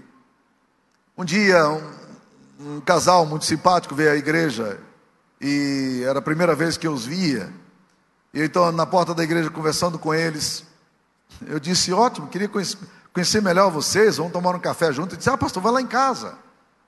um 1.17 1.25
dia, 1.25 1.69
um, 1.69 2.77
um, 2.77 2.81
casal 2.81 3.27
muito 3.27 3.45
simpático 3.45 3.95
veio 3.95 4.13
à 4.13 4.17
igreja. 4.17 4.79
E 5.41 6.03
era 6.07 6.21
a 6.21 6.23
primeira 6.23 6.55
vez 6.55 6.77
que 6.77 6.87
eu 6.87 6.93
os 6.93 7.05
via. 7.05 7.53
E 8.33 8.43
então, 8.43 8.71
na 8.71 8.87
porta 8.87 9.15
da 9.15 9.25
igreja, 9.25 9.51
conversando 9.51 9.99
com 9.99 10.15
eles, 10.15 10.65
eu 11.47 11.59
disse: 11.59 11.93
Ótimo, 11.93 12.29
queria 12.29 12.49
conhecer 13.13 13.43
melhor 13.43 13.71
vocês. 13.71 14.19
Vamos 14.19 14.33
tomar 14.33 14.55
um 14.55 14.61
café 14.61 14.93
junto. 14.93 15.15
E 15.15 15.19
disse: 15.19 15.31
Ah, 15.31 15.37
pastor, 15.37 15.63
vai 15.63 15.73
lá 15.73 15.81
em 15.81 15.87
casa. 15.87 16.39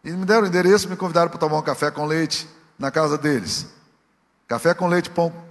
E 0.04 0.10
me 0.12 0.24
deram 0.24 0.44
o 0.44 0.46
endereço, 0.46 0.88
me 0.88 0.96
convidaram 0.96 1.28
para 1.28 1.38
tomar 1.38 1.58
um 1.58 1.62
café 1.62 1.90
com 1.90 2.06
leite 2.06 2.48
na 2.78 2.90
casa 2.90 3.18
deles. 3.18 3.66
Café 4.46 4.72
com 4.72 4.86
leite, 4.86 5.10
pão 5.10 5.49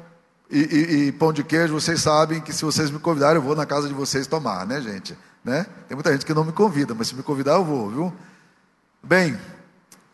e, 0.49 0.59
e, 0.59 1.07
e, 1.07 1.11
pão 1.11 1.31
de 1.31 1.43
queijo, 1.43 1.73
vocês 1.73 2.01
sabem 2.01 2.41
que 2.41 2.51
se 2.51 2.65
vocês 2.65 2.89
me 2.89 2.99
convidarem, 2.99 3.35
eu 3.35 3.41
vou 3.41 3.55
na 3.55 3.65
casa 3.65 3.87
de 3.87 3.93
vocês 3.93 4.25
tomar, 4.25 4.65
né, 4.65 4.81
gente? 4.81 5.17
Né? 5.43 5.65
Tem 5.87 5.95
muita 5.95 6.11
gente 6.11 6.25
que 6.25 6.33
não 6.33 6.43
me 6.43 6.51
convida, 6.51 6.95
mas 6.95 7.07
se 7.07 7.15
me 7.15 7.21
convidar, 7.21 7.53
eu 7.53 7.63
vou, 7.63 7.89
viu? 7.89 8.13
Bem, 9.01 9.39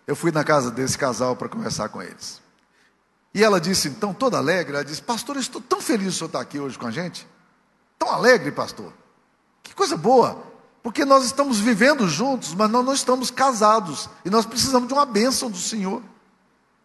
eu 0.06 0.16
fui 0.16 0.32
na 0.32 0.44
casa 0.44 0.70
desse 0.70 0.98
casal 0.98 1.36
para 1.36 1.48
conversar 1.48 1.90
com 1.90 2.02
eles. 2.02 2.42
E 3.34 3.44
ela 3.44 3.60
disse, 3.60 3.88
então, 3.88 4.14
toda 4.14 4.38
alegre, 4.38 4.76
ela 4.76 4.86
disse: 4.86 5.02
Pastor, 5.02 5.36
eu 5.36 5.42
estou 5.42 5.62
tão 5.62 5.82
feliz 5.82 6.04
de 6.04 6.10
o 6.10 6.14
senhor 6.14 6.28
estar 6.28 6.40
aqui 6.40 6.58
hoje 6.60 6.78
com 6.78 6.88
a 6.88 6.92
gente. 6.92 7.28
Tão 8.00 8.10
alegre, 8.10 8.52
pastor. 8.52 8.94
Que 9.62 9.74
coisa 9.76 9.98
boa. 9.98 10.42
Porque 10.82 11.04
nós 11.04 11.26
estamos 11.26 11.60
vivendo 11.60 12.08
juntos, 12.08 12.54
mas 12.54 12.70
nós 12.70 12.86
não 12.86 12.94
estamos 12.94 13.32
casados. 13.32 14.10
E 14.24 14.30
nós 14.30 14.46
precisamos 14.46 14.88
de 14.88 14.94
uma 14.94 15.06
bênção 15.06 15.50
do 15.50 15.58
Senhor. 15.58 16.02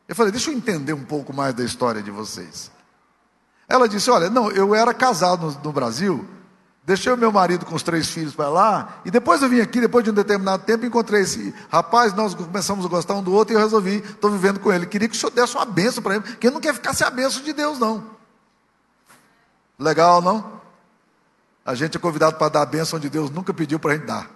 Eu 0.08 0.16
falei: 0.16 0.32
Deixa 0.32 0.50
eu 0.50 0.54
entender 0.54 0.92
um 0.92 1.04
pouco 1.04 1.32
mais 1.32 1.54
da 1.54 1.62
história 1.62 2.02
de 2.02 2.10
vocês. 2.10 2.70
Ela 3.70 3.88
disse: 3.88 4.11
Olha, 4.11 4.28
não, 4.28 4.50
eu 4.50 4.74
era 4.74 4.92
casado 4.92 5.46
no, 5.46 5.61
no 5.62 5.72
Brasil, 5.72 6.26
deixei 6.85 7.12
o 7.12 7.16
meu 7.16 7.30
marido 7.30 7.64
com 7.64 7.76
os 7.76 7.85
três 7.85 8.11
filhos 8.11 8.35
para 8.35 8.48
lá, 8.48 9.00
e 9.04 9.12
depois 9.12 9.40
eu 9.40 9.48
vim 9.48 9.61
aqui, 9.61 9.80
depois 9.80 10.02
de 10.04 10.11
um 10.11 10.12
determinado 10.12 10.64
tempo, 10.64 10.85
encontrei 10.85 11.22
esse 11.22 11.54
rapaz, 11.70 12.12
nós 12.12 12.35
começamos 12.35 12.85
a 12.85 12.88
gostar 12.88 13.14
um 13.14 13.22
do 13.22 13.33
outro 13.33 13.54
e 13.54 13.56
eu 13.56 13.61
resolvi, 13.61 13.98
estou 13.98 14.28
vivendo 14.28 14.59
com 14.59 14.72
ele. 14.72 14.87
Queria 14.87 15.09
que 15.09 15.14
o 15.14 15.18
senhor 15.18 15.30
desse 15.30 15.54
uma 15.54 15.64
benção 15.64 16.02
para 16.02 16.16
ele, 16.16 16.24
porque 16.24 16.48
ele 16.48 16.54
não 16.54 16.61
quer 16.61 16.74
ficar 16.74 16.92
sem 16.92 17.06
a 17.06 17.11
benção 17.11 17.42
de 17.42 17.52
Deus, 17.52 17.78
não. 17.78 18.02
Legal, 19.78 20.20
não? 20.20 20.61
A 21.64 21.76
gente 21.76 21.96
é 21.96 22.00
convidado 22.00 22.37
para 22.37 22.48
dar 22.48 22.62
a 22.62 22.66
benção 22.66 22.98
de 22.98 23.09
Deus, 23.09 23.30
nunca 23.30 23.54
pediu 23.54 23.78
para 23.78 23.92
a 23.92 23.94
gente 23.94 24.06
dar. 24.06 24.28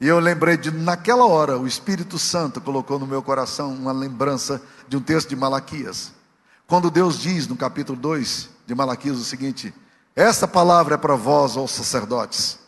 E 0.00 0.08
eu 0.08 0.18
lembrei 0.18 0.56
de, 0.56 0.70
naquela 0.70 1.26
hora, 1.26 1.58
o 1.58 1.66
Espírito 1.66 2.18
Santo 2.18 2.58
colocou 2.58 2.98
no 2.98 3.06
meu 3.06 3.22
coração 3.22 3.70
uma 3.74 3.92
lembrança 3.92 4.62
de 4.88 4.96
um 4.96 5.00
texto 5.02 5.28
de 5.28 5.36
Malaquias. 5.36 6.23
Quando 6.66 6.90
Deus 6.90 7.18
diz 7.18 7.46
no 7.46 7.56
capítulo 7.56 7.98
2 7.98 8.48
de 8.66 8.74
Malaquias 8.74 9.18
o 9.18 9.24
seguinte: 9.24 9.74
Esta 10.16 10.48
palavra 10.48 10.94
é 10.94 10.98
para 10.98 11.14
vós, 11.14 11.56
ó 11.56 11.66
sacerdotes. 11.66 12.58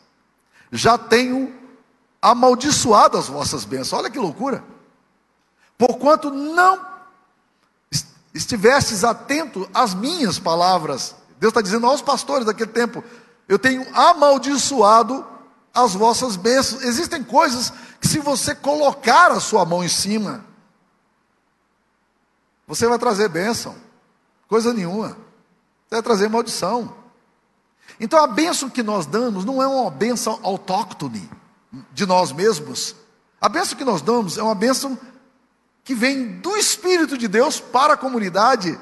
Já 0.70 0.98
tenho 0.98 1.54
amaldiçoado 2.20 3.16
as 3.16 3.28
vossas 3.28 3.64
bênçãos. 3.64 4.00
Olha 4.00 4.10
que 4.10 4.18
loucura. 4.18 4.62
Porquanto 5.78 6.30
não 6.30 6.84
estivestes 8.34 9.02
atento 9.02 9.68
às 9.72 9.94
minhas 9.94 10.38
palavras. 10.38 11.16
Deus 11.38 11.50
está 11.50 11.62
dizendo 11.62 11.86
aos 11.86 12.02
pastores 12.02 12.44
daquele 12.44 12.70
tempo: 12.70 13.02
Eu 13.48 13.58
tenho 13.58 13.86
amaldiçoado 13.96 15.26
as 15.72 15.94
vossas 15.94 16.36
bênçãos. 16.36 16.82
Existem 16.82 17.24
coisas 17.24 17.72
que, 18.00 18.08
se 18.08 18.18
você 18.18 18.54
colocar 18.54 19.30
a 19.30 19.40
sua 19.40 19.64
mão 19.64 19.82
em 19.82 19.88
cima, 19.88 20.44
você 22.66 22.86
vai 22.86 22.98
trazer 22.98 23.28
bênção. 23.28 23.85
Coisa 24.48 24.72
nenhuma. 24.72 25.16
Vai 25.90 26.02
trazer 26.02 26.28
maldição. 26.28 26.94
Então 27.98 28.22
a 28.22 28.26
bênção 28.26 28.68
que 28.68 28.82
nós 28.82 29.06
damos 29.06 29.44
não 29.44 29.62
é 29.62 29.66
uma 29.66 29.90
bênção 29.90 30.38
autóctone 30.42 31.28
de 31.92 32.06
nós 32.06 32.32
mesmos. 32.32 32.94
A 33.40 33.48
bênção 33.48 33.76
que 33.76 33.84
nós 33.84 34.02
damos 34.02 34.38
é 34.38 34.42
uma 34.42 34.54
bênção 34.54 34.98
que 35.84 35.94
vem 35.94 36.38
do 36.40 36.56
Espírito 36.56 37.16
de 37.16 37.28
Deus 37.28 37.60
para 37.60 37.94
a 37.94 37.96
comunidade. 37.96 38.78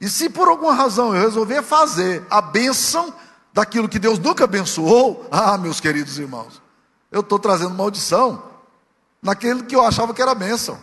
E 0.00 0.08
se 0.08 0.28
por 0.28 0.48
alguma 0.48 0.74
razão 0.74 1.14
eu 1.14 1.22
resolver 1.22 1.62
fazer 1.62 2.26
a 2.30 2.40
bênção 2.40 3.14
daquilo 3.52 3.88
que 3.88 3.98
Deus 3.98 4.18
nunca 4.18 4.44
abençoou, 4.44 5.26
ah, 5.30 5.56
meus 5.56 5.80
queridos 5.80 6.18
irmãos, 6.18 6.60
eu 7.10 7.20
estou 7.20 7.38
trazendo 7.38 7.74
maldição 7.74 8.42
naquele 9.22 9.64
que 9.64 9.76
eu 9.76 9.84
achava 9.84 10.14
que 10.14 10.22
era 10.22 10.34
bênção. 10.34 10.78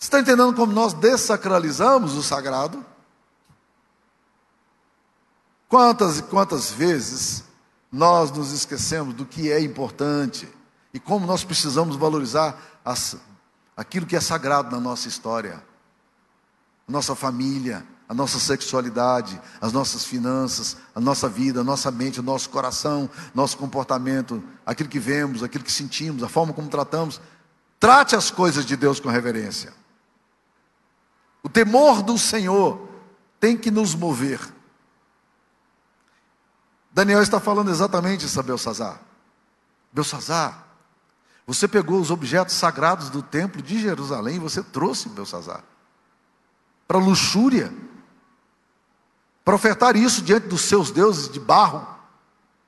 Você 0.00 0.06
está 0.06 0.18
entendendo 0.18 0.54
como 0.54 0.72
nós 0.72 0.94
desacralizamos 0.94 2.16
o 2.16 2.22
sagrado? 2.22 2.82
Quantas 5.68 6.18
e 6.18 6.22
quantas 6.22 6.70
vezes 6.70 7.44
nós 7.92 8.30
nos 8.30 8.50
esquecemos 8.50 9.12
do 9.12 9.26
que 9.26 9.52
é 9.52 9.60
importante 9.60 10.48
e 10.94 10.98
como 10.98 11.26
nós 11.26 11.44
precisamos 11.44 11.96
valorizar 11.96 12.58
as, 12.82 13.18
aquilo 13.76 14.06
que 14.06 14.16
é 14.16 14.20
sagrado 14.20 14.74
na 14.74 14.80
nossa 14.80 15.06
história, 15.06 15.62
a 16.88 16.90
nossa 16.90 17.14
família, 17.14 17.86
a 18.08 18.14
nossa 18.14 18.38
sexualidade, 18.40 19.38
as 19.60 19.70
nossas 19.70 20.06
finanças, 20.06 20.78
a 20.94 21.00
nossa 21.00 21.28
vida, 21.28 21.60
a 21.60 21.64
nossa 21.64 21.90
mente, 21.90 22.20
o 22.20 22.22
nosso 22.22 22.48
coração, 22.48 23.08
nosso 23.34 23.58
comportamento, 23.58 24.42
aquilo 24.64 24.88
que 24.88 24.98
vemos, 24.98 25.42
aquilo 25.42 25.62
que 25.62 25.70
sentimos, 25.70 26.22
a 26.22 26.28
forma 26.28 26.54
como 26.54 26.68
tratamos. 26.68 27.20
Trate 27.78 28.16
as 28.16 28.30
coisas 28.30 28.64
de 28.64 28.76
Deus 28.76 28.98
com 28.98 29.10
reverência. 29.10 29.78
O 31.42 31.48
temor 31.48 32.02
do 32.02 32.18
Senhor 32.18 32.88
tem 33.38 33.56
que 33.56 33.70
nos 33.70 33.94
mover. 33.94 34.40
Daniel 36.92 37.22
está 37.22 37.40
falando 37.40 37.70
exatamente 37.70 38.26
isso 38.26 38.38
a 38.38 38.42
Belsazar. 38.42 39.00
Belsazar, 39.92 40.66
você 41.46 41.66
pegou 41.66 42.00
os 42.00 42.10
objetos 42.10 42.54
sagrados 42.54 43.10
do 43.10 43.22
templo 43.22 43.62
de 43.62 43.80
Jerusalém 43.80 44.36
e 44.36 44.40
você 44.40 44.62
trouxe 44.62 45.08
Belsazar 45.08 45.64
para 46.90 46.98
luxúria 46.98 47.72
para 49.44 49.54
ofertar 49.54 49.94
isso 49.94 50.22
diante 50.22 50.48
dos 50.48 50.62
seus 50.62 50.90
deuses 50.90 51.28
de 51.28 51.38
barro, 51.38 51.86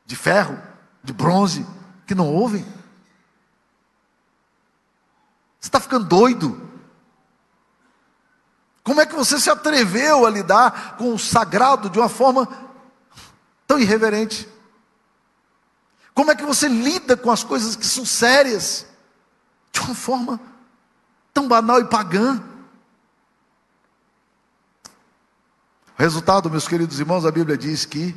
de 0.07 0.15
ferro, 0.15 0.61
de 1.03 1.13
bronze, 1.13 1.67
que 2.07 2.15
não 2.15 2.33
ouvem. 2.33 2.65
Você 5.61 5.69
está 5.69 5.81
ficando 5.81 6.07
doido. 6.07 6.71
Como 8.83 9.01
é 9.01 9.07
que 9.07 9.15
você 9.15 9.39
se 9.39 9.49
atreveu 9.49 10.27
a 10.27 10.31
lidar 10.31 10.97
com 10.97 11.15
o 11.15 11.19
sagrado 11.19 11.89
de 11.89 11.99
uma 11.99 12.09
forma 12.09 12.49
tão 13.67 13.79
irreverente? 13.79 14.49
Como 16.15 16.31
é 16.31 16.35
que 16.35 16.45
você 16.45 16.69
lida 16.69 17.17
com 17.17 17.31
as 17.31 17.45
coisas 17.45 17.77
que 17.77 17.87
são 17.87 18.05
sérias 18.05 18.87
de 19.73 19.81
uma 19.81 19.95
forma 19.95 20.41
tão 21.33 21.47
banal 21.47 21.81
e 21.81 21.85
pagã? 21.85 22.43
Resultado, 25.97 26.51
meus 26.51 26.67
queridos 26.67 26.99
irmãos, 26.99 27.25
a 27.25 27.31
Bíblia 27.31 27.57
diz 27.57 27.85
que 27.85 28.15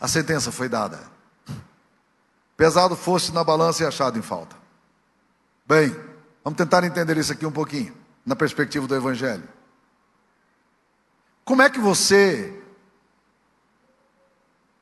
a 0.00 0.06
sentença 0.06 0.52
foi 0.52 0.68
dada. 0.68 1.00
Pesado 2.56 2.94
fosse 2.94 3.32
na 3.32 3.42
balança 3.42 3.82
e 3.82 3.86
achado 3.86 4.18
em 4.18 4.22
falta. 4.22 4.54
Bem, 5.66 5.96
vamos 6.44 6.58
tentar 6.58 6.84
entender 6.84 7.16
isso 7.16 7.32
aqui 7.32 7.46
um 7.46 7.52
pouquinho, 7.52 7.96
na 8.26 8.36
perspectiva 8.36 8.86
do 8.86 8.94
Evangelho. 8.94 9.48
Como 11.50 11.62
é 11.62 11.68
que 11.68 11.80
você 11.80 12.56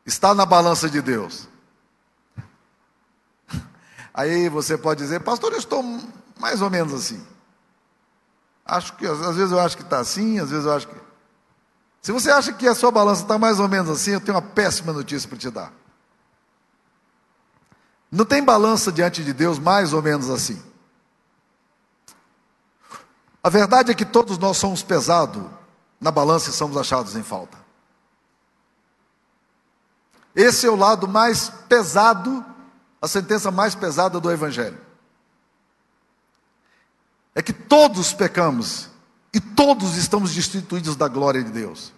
está 0.04 0.35
na 0.35 0.44
balança 0.44 0.87
de 0.87 1.00
Deus? 1.00 1.48
Aí 4.12 4.50
você 4.50 4.76
pode 4.76 5.00
dizer, 5.00 5.20
pastor, 5.20 5.52
eu 5.52 5.59
estou 5.59 5.83
mais 6.38 6.61
ou 6.61 6.68
menos 6.68 6.92
assim. 6.92 7.26
Acho 8.66 8.94
que, 8.96 9.07
às 9.07 9.35
vezes 9.35 9.50
eu 9.50 9.59
acho 9.59 9.78
que 9.78 9.83
está 9.83 9.98
assim, 9.98 10.38
às 10.40 10.50
vezes 10.50 10.66
eu 10.66 10.74
acho 10.74 10.88
que. 10.88 10.94
Se 12.02 12.12
você 12.12 12.31
acha 12.31 12.52
que 12.52 12.68
a 12.68 12.74
sua 12.74 12.90
balança 12.90 13.22
está 13.22 13.38
mais 13.38 13.59
ou 13.59 13.66
menos 13.66 13.88
assim, 13.88 14.11
eu 14.11 14.20
tenho 14.20 14.37
uma 14.37 14.42
péssima 14.42 14.92
notícia 14.92 15.26
para 15.26 15.38
te 15.38 15.48
dar. 15.48 15.72
Não 18.12 18.26
tem 18.26 18.44
balança 18.44 18.92
diante 18.92 19.24
de 19.24 19.33
Deus 19.33 19.59
mais 19.59 19.94
ou 19.94 20.02
menos 20.02 20.28
assim. 20.28 20.62
A 23.42 23.48
verdade 23.48 23.90
é 23.90 23.94
que 23.94 24.04
todos 24.04 24.37
nós 24.37 24.59
somos 24.59 24.83
pesados 24.83 25.57
na 26.00 26.11
balança 26.11 26.52
somos 26.52 26.76
achados 26.76 27.16
em 27.16 27.22
falta. 27.22 27.58
Esse 30.34 30.66
é 30.66 30.70
o 30.70 30.76
lado 30.76 31.08
mais 31.08 31.50
pesado, 31.68 32.44
a 33.02 33.08
sentença 33.08 33.50
mais 33.50 33.74
pesada 33.74 34.20
do 34.20 34.30
Evangelho. 34.30 34.80
É 37.34 37.42
que 37.42 37.52
todos 37.52 38.12
pecamos 38.12 38.88
e 39.32 39.40
todos 39.40 39.96
estamos 39.96 40.34
destituídos 40.34 40.96
da 40.96 41.08
glória 41.08 41.42
de 41.42 41.50
Deus. 41.50 41.92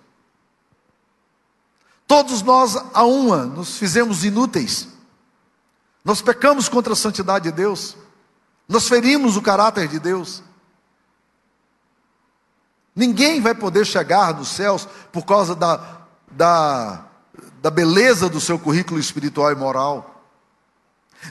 Todos 2.06 2.42
nós, 2.42 2.76
a 2.92 3.04
uma, 3.04 3.44
nos 3.44 3.76
fizemos 3.76 4.24
inúteis. 4.24 4.88
Nós 6.04 6.20
pecamos 6.20 6.68
contra 6.68 6.92
a 6.92 6.96
santidade 6.96 7.44
de 7.44 7.52
Deus. 7.52 7.96
Nós 8.68 8.88
ferimos 8.88 9.36
o 9.36 9.42
caráter 9.42 9.86
de 9.86 10.00
Deus. 10.00 10.42
Ninguém 13.00 13.40
vai 13.40 13.54
poder 13.54 13.86
chegar 13.86 14.34
nos 14.34 14.48
céus 14.48 14.86
por 15.10 15.24
causa 15.24 15.54
da, 15.54 16.02
da, 16.30 17.06
da 17.62 17.70
beleza 17.70 18.28
do 18.28 18.38
seu 18.38 18.58
currículo 18.58 19.00
espiritual 19.00 19.50
e 19.50 19.54
moral. 19.54 20.22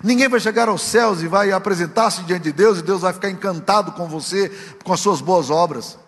Ninguém 0.04 0.28
vai 0.28 0.40
chegar 0.40 0.68
aos 0.68 0.82
céus 0.82 1.22
e 1.22 1.28
vai 1.28 1.52
apresentar-se 1.52 2.24
diante 2.24 2.46
de 2.46 2.54
Deus 2.54 2.80
e 2.80 2.82
Deus 2.82 3.02
vai 3.02 3.14
ficar 3.14 3.30
encantado 3.30 3.92
com 3.92 4.08
você, 4.08 4.50
com 4.84 4.92
as 4.92 5.00
suas 5.00 5.22
boas 5.22 5.52
obras. 5.52 6.00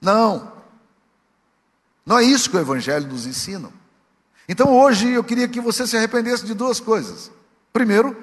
Não. 0.00 0.50
Não 2.04 2.18
é 2.18 2.24
isso 2.24 2.50
que 2.50 2.56
o 2.56 2.60
Evangelho 2.60 3.06
nos 3.06 3.26
ensina. 3.26 3.70
Então 4.48 4.76
hoje 4.76 5.08
eu 5.08 5.22
queria 5.22 5.46
que 5.46 5.60
você 5.60 5.86
se 5.86 5.96
arrependesse 5.96 6.44
de 6.44 6.52
duas 6.52 6.80
coisas. 6.80 7.30
Primeiro, 7.72 8.16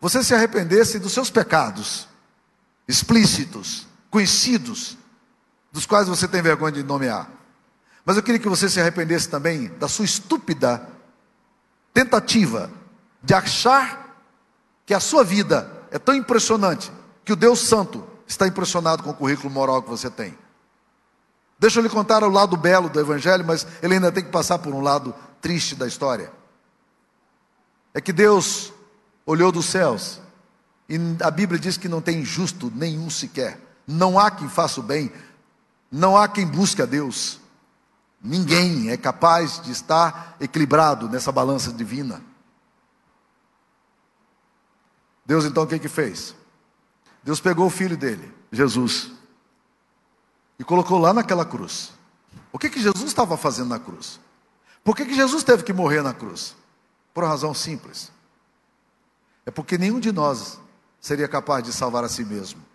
você 0.00 0.22
se 0.22 0.32
arrependesse 0.32 1.00
dos 1.00 1.10
seus 1.10 1.30
pecados 1.30 2.06
explícitos, 2.86 3.88
conhecidos, 4.08 4.96
dos 5.72 5.86
quais 5.86 6.06
você 6.06 6.28
tem 6.28 6.42
vergonha 6.42 6.72
de 6.72 6.82
nomear. 6.82 7.28
Mas 8.04 8.16
eu 8.16 8.22
queria 8.22 8.40
que 8.40 8.48
você 8.48 8.68
se 8.68 8.80
arrependesse 8.80 9.28
também 9.28 9.68
da 9.78 9.88
sua 9.88 10.04
estúpida 10.04 10.86
tentativa 11.94 12.70
de 13.22 13.32
achar 13.32 14.24
que 14.84 14.92
a 14.92 15.00
sua 15.00 15.24
vida 15.24 15.70
é 15.90 15.98
tão 15.98 16.14
impressionante 16.14 16.92
que 17.24 17.32
o 17.32 17.36
Deus 17.36 17.60
Santo 17.60 18.04
está 18.26 18.46
impressionado 18.46 19.02
com 19.02 19.10
o 19.10 19.14
currículo 19.14 19.50
moral 19.50 19.82
que 19.82 19.90
você 19.90 20.10
tem. 20.10 20.36
Deixa 21.58 21.78
eu 21.78 21.82
lhe 21.82 21.88
contar 21.88 22.24
o 22.24 22.28
lado 22.28 22.56
belo 22.56 22.88
do 22.88 22.98
Evangelho, 22.98 23.44
mas 23.44 23.66
ele 23.80 23.94
ainda 23.94 24.10
tem 24.10 24.24
que 24.24 24.30
passar 24.30 24.58
por 24.58 24.74
um 24.74 24.80
lado 24.80 25.14
triste 25.40 25.76
da 25.76 25.86
história. 25.86 26.32
É 27.94 28.00
que 28.00 28.12
Deus 28.12 28.72
olhou 29.24 29.52
dos 29.52 29.66
céus 29.66 30.20
e 30.88 30.96
a 31.22 31.30
Bíblia 31.30 31.60
diz 31.60 31.76
que 31.76 31.88
não 31.88 32.00
tem 32.00 32.24
justo 32.24 32.72
nenhum 32.74 33.08
sequer. 33.08 33.60
Não 33.86 34.18
há 34.18 34.30
quem 34.30 34.48
faça 34.48 34.80
o 34.80 34.82
bem, 34.82 35.12
não 35.92 36.16
há 36.16 36.26
quem 36.26 36.46
busque 36.46 36.80
a 36.80 36.86
Deus. 36.86 37.38
Ninguém 38.18 38.88
é 38.88 38.96
capaz 38.96 39.60
de 39.60 39.70
estar 39.70 40.36
equilibrado 40.40 41.06
nessa 41.06 41.30
balança 41.30 41.70
divina. 41.70 42.22
Deus 45.26 45.44
então 45.44 45.64
o 45.64 45.66
que 45.66 45.78
que 45.78 45.88
fez? 45.88 46.34
Deus 47.22 47.40
pegou 47.40 47.66
o 47.66 47.70
filho 47.70 47.96
dele, 47.96 48.32
Jesus, 48.50 49.12
e 50.58 50.64
colocou 50.64 50.98
lá 50.98 51.12
naquela 51.12 51.44
cruz. 51.44 51.92
O 52.50 52.58
que 52.58 52.70
que 52.70 52.80
Jesus 52.80 53.04
estava 53.04 53.36
fazendo 53.36 53.68
na 53.68 53.78
cruz? 53.78 54.18
Por 54.82 54.96
que 54.96 55.04
que 55.04 55.14
Jesus 55.14 55.44
teve 55.44 55.62
que 55.62 55.72
morrer 55.72 56.02
na 56.02 56.14
cruz? 56.14 56.56
Por 57.12 57.22
uma 57.22 57.30
razão 57.30 57.52
simples. 57.52 58.10
É 59.44 59.50
porque 59.50 59.76
nenhum 59.76 60.00
de 60.00 60.10
nós 60.10 60.58
seria 61.00 61.28
capaz 61.28 61.62
de 61.62 61.72
salvar 61.72 62.02
a 62.02 62.08
si 62.08 62.24
mesmo. 62.24 62.71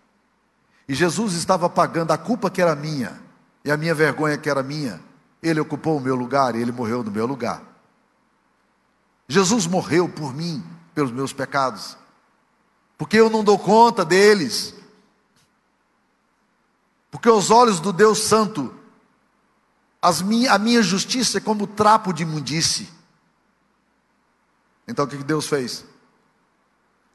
E 0.88 0.94
Jesus 0.94 1.34
estava 1.34 1.68
pagando 1.68 2.12
a 2.12 2.18
culpa 2.18 2.50
que 2.50 2.62
era 2.62 2.74
minha 2.74 3.20
e 3.64 3.70
a 3.70 3.76
minha 3.76 3.94
vergonha 3.94 4.38
que 4.38 4.48
era 4.48 4.62
minha. 4.62 5.00
Ele 5.42 5.60
ocupou 5.60 5.98
o 5.98 6.00
meu 6.00 6.16
lugar 6.16 6.56
e 6.56 6.60
ele 6.60 6.72
morreu 6.72 7.02
no 7.02 7.10
meu 7.10 7.26
lugar. 7.26 7.62
Jesus 9.28 9.66
morreu 9.66 10.08
por 10.08 10.34
mim, 10.34 10.64
pelos 10.94 11.12
meus 11.12 11.32
pecados 11.32 11.96
porque 12.98 13.16
eu 13.16 13.30
não 13.30 13.44
dou 13.44 13.56
conta 13.56 14.04
deles. 14.04 14.74
Porque 17.12 17.30
os 17.30 17.48
olhos 17.48 17.78
do 17.78 17.92
Deus 17.92 18.18
Santo, 18.18 18.74
minha, 20.24 20.52
a 20.52 20.58
minha 20.58 20.82
justiça 20.82 21.38
é 21.38 21.40
como 21.40 21.68
trapo 21.68 22.12
de 22.12 22.24
imundice. 22.24 22.92
Então 24.86 25.04
o 25.04 25.08
que 25.08 25.16
Deus 25.18 25.46
fez? 25.46 25.84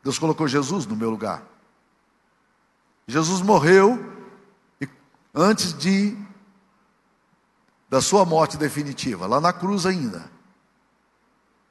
Deus 0.01 0.17
colocou 0.17 0.47
Jesus 0.47 0.85
no 0.85 0.95
meu 0.95 1.09
lugar. 1.09 1.43
Jesus 3.07 3.41
morreu 3.41 4.13
e 4.79 4.87
antes 5.33 5.73
de 5.73 6.17
da 7.89 8.01
sua 8.01 8.25
morte 8.25 8.57
definitiva, 8.57 9.27
lá 9.27 9.39
na 9.39 9.53
cruz 9.53 9.85
ainda, 9.85 10.31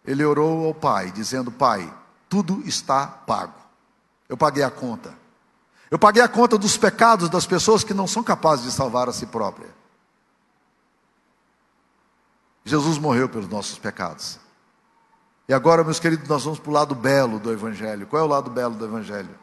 ele 0.04 0.24
orou 0.24 0.66
ao 0.66 0.74
Pai, 0.74 1.10
dizendo: 1.10 1.50
Pai, 1.50 1.92
tudo 2.28 2.62
está 2.64 3.06
pago. 3.06 3.54
Eu 4.28 4.36
paguei 4.36 4.62
a 4.62 4.70
conta. 4.70 5.12
Eu 5.90 5.98
paguei 5.98 6.22
a 6.22 6.28
conta 6.28 6.56
dos 6.56 6.76
pecados 6.76 7.28
das 7.28 7.44
pessoas 7.44 7.84
que 7.84 7.92
não 7.92 8.06
são 8.06 8.22
capazes 8.22 8.64
de 8.64 8.72
salvar 8.72 9.08
a 9.08 9.12
si 9.12 9.26
própria. 9.26 9.68
Jesus 12.64 12.98
morreu 12.98 13.28
pelos 13.28 13.48
nossos 13.48 13.78
pecados. 13.78 14.38
E 15.48 15.52
agora, 15.52 15.82
meus 15.82 15.98
queridos, 15.98 16.28
nós 16.28 16.44
vamos 16.44 16.60
para 16.60 16.70
o 16.70 16.72
lado 16.72 16.94
belo 16.94 17.38
do 17.38 17.52
Evangelho. 17.52 18.06
Qual 18.06 18.22
é 18.22 18.24
o 18.24 18.28
lado 18.28 18.48
belo 18.48 18.74
do 18.74 18.84
Evangelho? 18.84 19.36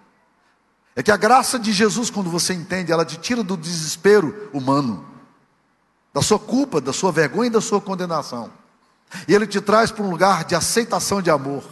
É 0.99 1.01
que 1.01 1.11
a 1.13 1.15
graça 1.15 1.57
de 1.57 1.71
Jesus, 1.71 2.09
quando 2.09 2.29
você 2.29 2.53
entende, 2.53 2.91
ela 2.91 3.05
te 3.05 3.15
tira 3.15 3.41
do 3.41 3.55
desespero 3.55 4.49
humano, 4.51 5.05
da 6.13 6.21
sua 6.21 6.37
culpa, 6.37 6.81
da 6.81 6.91
sua 6.91 7.09
vergonha 7.09 7.47
e 7.47 7.51
da 7.51 7.61
sua 7.61 7.79
condenação. 7.79 8.51
E 9.25 9.33
ele 9.33 9.47
te 9.47 9.61
traz 9.61 9.91
para 9.91 10.03
um 10.03 10.09
lugar 10.09 10.43
de 10.43 10.55
aceitação 10.55 11.21
de 11.21 11.31
amor. 11.31 11.63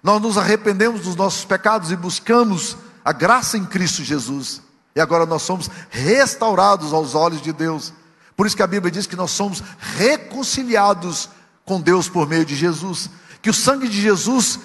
Nós 0.00 0.22
nos 0.22 0.38
arrependemos 0.38 1.00
dos 1.00 1.16
nossos 1.16 1.44
pecados 1.44 1.90
e 1.90 1.96
buscamos 1.96 2.76
a 3.04 3.10
graça 3.10 3.58
em 3.58 3.64
Cristo 3.64 4.04
Jesus. 4.04 4.62
E 4.94 5.00
agora 5.00 5.26
nós 5.26 5.42
somos 5.42 5.68
restaurados 5.90 6.92
aos 6.92 7.16
olhos 7.16 7.42
de 7.42 7.52
Deus. 7.52 7.92
Por 8.36 8.46
isso 8.46 8.54
que 8.54 8.62
a 8.62 8.68
Bíblia 8.68 8.92
diz 8.92 9.04
que 9.04 9.16
nós 9.16 9.32
somos 9.32 9.64
reconciliados 9.80 11.28
com 11.64 11.80
Deus 11.80 12.08
por 12.08 12.28
meio 12.28 12.44
de 12.44 12.54
Jesus. 12.54 13.10
Que 13.42 13.50
o 13.50 13.54
sangue 13.54 13.88
de 13.88 14.00
Jesus 14.00 14.60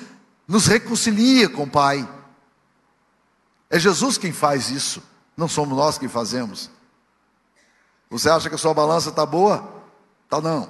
nos 0.47 0.67
reconcilia 0.67 1.49
com 1.49 1.63
o 1.63 1.67
Pai. 1.67 2.07
É 3.69 3.80
Jesus 3.80 4.17
quem 4.17 4.32
faz 4.32 4.69
isso, 4.69 5.03
não 5.36 5.47
somos 5.47 5.77
nós 5.77 5.97
quem 5.97 6.08
fazemos. 6.08 6.69
Você 8.10 8.30
acha 8.30 8.49
que 8.49 8.56
a 8.56 8.58
sua 8.58 8.73
balança 8.73 9.10
está 9.10 9.25
boa? 9.25 9.67
Está 10.23 10.39
não. 10.39 10.69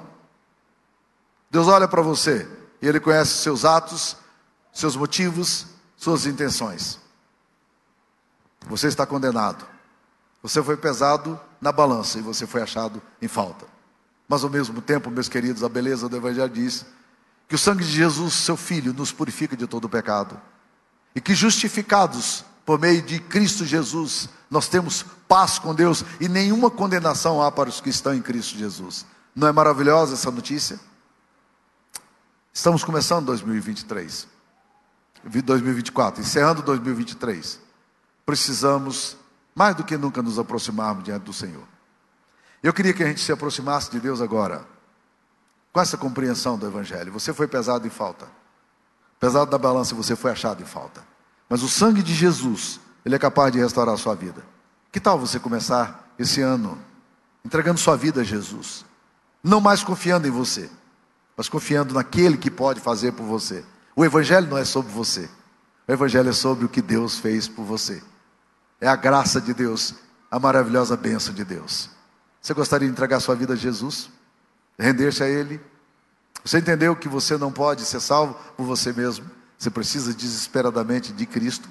Deus 1.50 1.68
olha 1.68 1.88
para 1.88 2.02
você 2.02 2.48
e 2.82 2.88
Ele 2.88 3.00
conhece 3.00 3.42
seus 3.42 3.64
atos, 3.64 4.18
seus 4.74 4.96
motivos, 4.96 5.68
suas 5.96 6.26
intenções. 6.26 7.00
Você 8.68 8.88
está 8.88 9.06
condenado. 9.06 9.66
Você 10.42 10.62
foi 10.62 10.78
pesado 10.78 11.40
na 11.60 11.72
balança 11.72 12.20
e 12.20 12.22
você 12.22 12.46
foi 12.46 12.62
achado 12.62 13.02
em 13.22 13.28
falta. 13.28 13.66
Mas 14.28 14.44
ao 14.44 14.50
mesmo 14.50 14.82
tempo, 14.82 15.10
meus 15.10 15.30
queridos, 15.30 15.64
a 15.64 15.70
beleza 15.70 16.10
do 16.10 16.18
Evangelho 16.18 16.50
diz 16.50 16.86
que 17.48 17.56
o 17.56 17.58
sangue 17.58 17.84
de 17.84 17.92
Jesus, 17.92 18.34
seu 18.34 18.58
Filho, 18.58 18.94
nos 18.94 19.12
purifica 19.12 19.56
de 19.56 19.66
todo 19.66 19.88
pecado. 19.88 20.40
E 21.16 21.22
que 21.22 21.34
justificados 21.34 22.44
por 22.68 22.78
meio 22.78 23.02
de 23.02 23.18
Cristo 23.18 23.64
Jesus, 23.64 24.28
nós 24.52 24.68
temos 24.68 25.02
paz 25.26 25.58
com 25.58 25.74
Deus 25.74 26.04
e 26.20 26.28
nenhuma 26.28 26.70
condenação 26.70 27.42
há 27.42 27.50
para 27.50 27.70
os 27.70 27.80
que 27.80 27.90
estão 27.90 28.14
em 28.14 28.22
Cristo 28.22 28.58
Jesus. 28.58 29.06
Não 29.34 29.48
é 29.48 29.54
maravilhosa 29.54 30.16
essa 30.16 30.30
notícia? 30.30 30.78
Estamos 32.52 32.84
começando 32.84 33.28
2023, 33.28 34.28
2024, 35.24 36.22
encerrando 36.22 36.62
2023. 36.62 37.58
Precisamos, 38.26 39.16
mais 39.56 39.74
do 39.74 39.86
que 39.86 39.96
nunca, 39.96 40.22
nos 40.22 40.38
aproximarmos 40.38 41.06
diante 41.06 41.24
do 41.24 41.32
Senhor. 41.32 41.64
Eu 42.62 42.74
queria 42.74 42.94
que 42.94 43.02
a 43.02 43.08
gente 43.08 43.22
se 43.22 43.32
aproximasse 43.32 43.90
de 43.90 44.02
Deus 44.02 44.20
agora, 44.20 44.68
com 45.72 45.80
essa 45.80 45.96
compreensão 45.96 46.58
do 46.58 46.68
Evangelho. 46.68 47.14
Você 47.14 47.32
foi 47.34 47.48
pesado 47.48 47.88
em 47.88 47.90
falta, 47.90 48.28
pesado 49.22 49.50
da 49.50 49.58
balança, 49.58 49.96
você 49.96 50.18
foi 50.18 50.32
achado 50.32 50.62
em 50.62 50.66
falta. 50.66 51.16
Mas 51.50 51.64
o 51.64 51.70
sangue 51.70 52.04
de 52.04 52.14
Jesus, 52.14 52.80
ele 53.06 53.16
é 53.16 53.20
capaz 53.20 53.52
de 53.52 53.60
restaurar 53.60 53.96
a 53.96 53.98
sua 53.98 54.16
vida. 54.16 54.44
Que 54.92 55.00
tal 55.00 55.20
você 55.20 55.40
começar 55.40 56.12
esse 56.18 56.42
ano 56.42 56.78
entregando 57.46 57.80
sua 57.80 57.96
vida 57.96 58.22
a 58.22 58.24
Jesus? 58.24 58.86
Não 59.44 59.62
mais 59.62 59.84
confiando 59.84 60.28
em 60.28 60.32
você, 60.32 60.70
mas 61.36 61.48
confiando 61.48 61.94
naquele 61.94 62.38
que 62.38 62.52
pode 62.52 62.80
fazer 62.80 63.14
por 63.14 63.26
você. 63.26 63.64
O 63.96 64.04
Evangelho 64.04 64.48
não 64.48 64.58
é 64.58 64.66
sobre 64.66 64.92
você, 64.92 65.30
o 65.88 65.92
Evangelho 65.92 66.30
é 66.30 66.34
sobre 66.34 66.66
o 66.66 66.70
que 66.70 66.82
Deus 66.82 67.18
fez 67.20 67.48
por 67.48 67.64
você. 67.64 68.04
É 68.82 68.88
a 68.88 68.96
graça 68.96 69.40
de 69.40 69.54
Deus, 69.54 69.96
a 70.30 70.40
maravilhosa 70.40 70.98
bênção 70.98 71.34
de 71.34 71.44
Deus. 71.44 71.90
Você 72.42 72.54
gostaria 72.54 72.88
de 72.88 72.92
entregar 72.92 73.20
sua 73.20 73.36
vida 73.36 73.54
a 73.54 73.58
Jesus? 73.58 74.10
Render-se 74.78 75.24
a 75.24 75.28
Ele? 75.28 75.60
Você 76.44 76.60
entendeu 76.60 76.96
que 76.96 77.10
você 77.10 77.38
não 77.38 77.52
pode 77.52 77.84
ser 77.84 78.00
salvo 78.00 78.36
por 78.56 78.66
você 78.66 78.94
mesmo? 78.94 79.30
Você 79.58 79.70
precisa 79.70 80.14
desesperadamente 80.14 81.12
de 81.12 81.26
Cristo? 81.26 81.68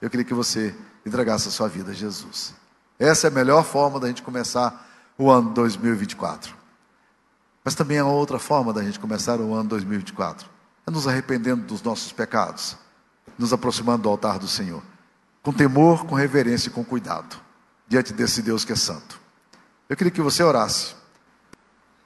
Eu 0.00 0.08
queria 0.08 0.24
que 0.24 0.34
você 0.34 0.74
entregasse 1.04 1.48
a 1.48 1.50
sua 1.50 1.68
vida 1.68 1.90
a 1.90 1.94
Jesus. 1.94 2.54
Essa 2.98 3.26
é 3.26 3.30
a 3.30 3.32
melhor 3.32 3.64
forma 3.64 3.98
da 3.98 4.08
gente 4.08 4.22
começar 4.22 4.88
o 5.18 5.30
ano 5.30 5.50
2024. 5.50 6.54
Mas 7.64 7.74
também 7.74 7.98
há 7.98 8.06
outra 8.06 8.38
forma 8.38 8.72
da 8.72 8.82
gente 8.82 8.98
começar 8.98 9.40
o 9.40 9.54
ano 9.54 9.68
2024. 9.68 10.48
É 10.86 10.90
nos 10.90 11.06
arrependendo 11.06 11.66
dos 11.66 11.82
nossos 11.82 12.12
pecados, 12.12 12.76
nos 13.38 13.52
aproximando 13.52 14.04
do 14.04 14.08
altar 14.08 14.38
do 14.38 14.48
Senhor, 14.48 14.82
com 15.42 15.52
temor, 15.52 16.06
com 16.06 16.14
reverência 16.14 16.68
e 16.68 16.72
com 16.72 16.84
cuidado, 16.84 17.36
diante 17.86 18.12
desse 18.12 18.40
Deus 18.40 18.64
que 18.64 18.72
é 18.72 18.76
santo. 18.76 19.20
Eu 19.88 19.96
queria 19.96 20.10
que 20.10 20.22
você 20.22 20.42
orasse. 20.42 20.94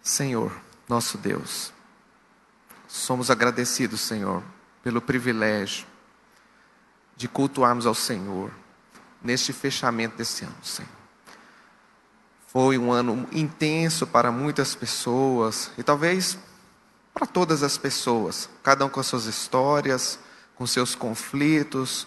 Senhor, 0.02 0.52
nosso 0.88 1.16
Deus, 1.16 1.72
somos 2.88 3.30
agradecidos, 3.30 4.00
Senhor, 4.00 4.42
pelo 4.84 5.00
privilégio 5.00 5.86
de 7.16 7.26
cultuarmos 7.26 7.86
ao 7.86 7.94
Senhor 7.94 8.50
neste 9.22 9.50
fechamento 9.50 10.16
desse 10.18 10.44
ano, 10.44 10.54
Senhor. 10.62 10.90
Foi 12.48 12.76
um 12.76 12.92
ano 12.92 13.26
intenso 13.32 14.06
para 14.06 14.30
muitas 14.30 14.74
pessoas 14.74 15.70
e 15.78 15.82
talvez 15.82 16.38
para 17.14 17.26
todas 17.26 17.62
as 17.62 17.78
pessoas, 17.78 18.50
cada 18.62 18.84
um 18.84 18.88
com 18.90 19.00
as 19.00 19.06
suas 19.06 19.24
histórias, 19.24 20.18
com 20.54 20.66
seus 20.66 20.94
conflitos, 20.94 22.06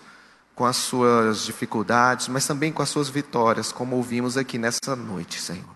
com 0.53 0.65
as 0.65 0.75
suas 0.75 1.45
dificuldades, 1.45 2.27
mas 2.27 2.45
também 2.45 2.71
com 2.71 2.83
as 2.83 2.89
suas 2.89 3.09
vitórias, 3.09 3.71
como 3.71 3.95
ouvimos 3.95 4.37
aqui 4.37 4.57
nessa 4.57 4.95
noite, 4.95 5.41
Senhor. 5.41 5.75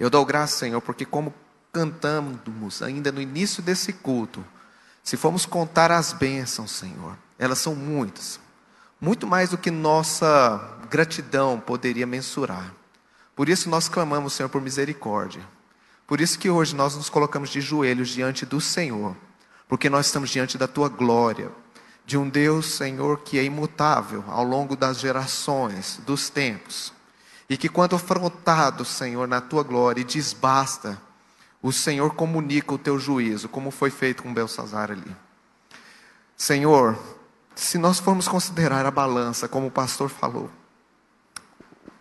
Eu 0.00 0.10
dou 0.10 0.24
graças, 0.24 0.58
Senhor, 0.58 0.80
porque 0.80 1.04
como 1.04 1.32
cantamos 1.72 2.82
ainda 2.82 3.12
no 3.12 3.20
início 3.20 3.62
desse 3.62 3.92
culto, 3.92 4.44
se 5.04 5.18
formos 5.18 5.44
contar 5.44 5.92
as 5.92 6.14
bênçãos, 6.14 6.70
Senhor, 6.70 7.14
elas 7.38 7.58
são 7.58 7.74
muitas, 7.74 8.40
muito 8.98 9.26
mais 9.26 9.50
do 9.50 9.58
que 9.58 9.70
nossa 9.70 10.78
gratidão 10.90 11.60
poderia 11.60 12.06
mensurar. 12.06 12.72
Por 13.36 13.50
isso 13.50 13.68
nós 13.68 13.86
clamamos, 13.86 14.32
Senhor, 14.32 14.48
por 14.48 14.62
misericórdia. 14.62 15.42
Por 16.06 16.22
isso 16.22 16.38
que 16.38 16.48
hoje 16.48 16.74
nós 16.74 16.96
nos 16.96 17.10
colocamos 17.10 17.50
de 17.50 17.60
joelhos 17.60 18.08
diante 18.08 18.46
do 18.46 18.62
Senhor, 18.62 19.14
porque 19.68 19.90
nós 19.90 20.06
estamos 20.06 20.30
diante 20.30 20.56
da 20.56 20.66
tua 20.66 20.88
glória, 20.88 21.50
de 22.06 22.16
um 22.16 22.26
Deus, 22.26 22.66
Senhor, 22.66 23.20
que 23.20 23.38
é 23.38 23.44
imutável 23.44 24.24
ao 24.28 24.44
longo 24.44 24.74
das 24.74 25.00
gerações, 25.00 26.00
dos 26.06 26.30
tempos, 26.30 26.94
e 27.48 27.58
que 27.58 27.68
quando 27.68 27.94
afrontado, 27.94 28.86
Senhor, 28.86 29.28
na 29.28 29.42
tua 29.42 29.62
glória 29.62 30.00
e 30.00 30.04
diz 30.04 30.32
basta, 30.32 30.98
o 31.64 31.72
Senhor 31.72 32.14
comunica 32.14 32.74
o 32.74 32.78
teu 32.78 32.98
juízo, 32.98 33.48
como 33.48 33.70
foi 33.70 33.88
feito 33.88 34.22
com 34.22 34.34
Belsazar 34.34 34.90
ali. 34.90 35.16
Senhor, 36.36 36.94
se 37.54 37.78
nós 37.78 37.98
formos 37.98 38.28
considerar 38.28 38.84
a 38.84 38.90
balança, 38.90 39.48
como 39.48 39.68
o 39.68 39.70
pastor 39.70 40.10
falou, 40.10 40.50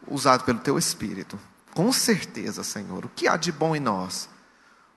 usado 0.05 0.43
pelo 0.43 0.59
teu 0.59 0.77
Espírito. 0.77 1.39
Com 1.73 1.93
certeza, 1.93 2.61
Senhor, 2.61 3.05
o 3.05 3.09
que 3.15 3.25
há 3.25 3.37
de 3.37 3.53
bom 3.53 3.73
em 3.73 3.79
nós? 3.79 4.27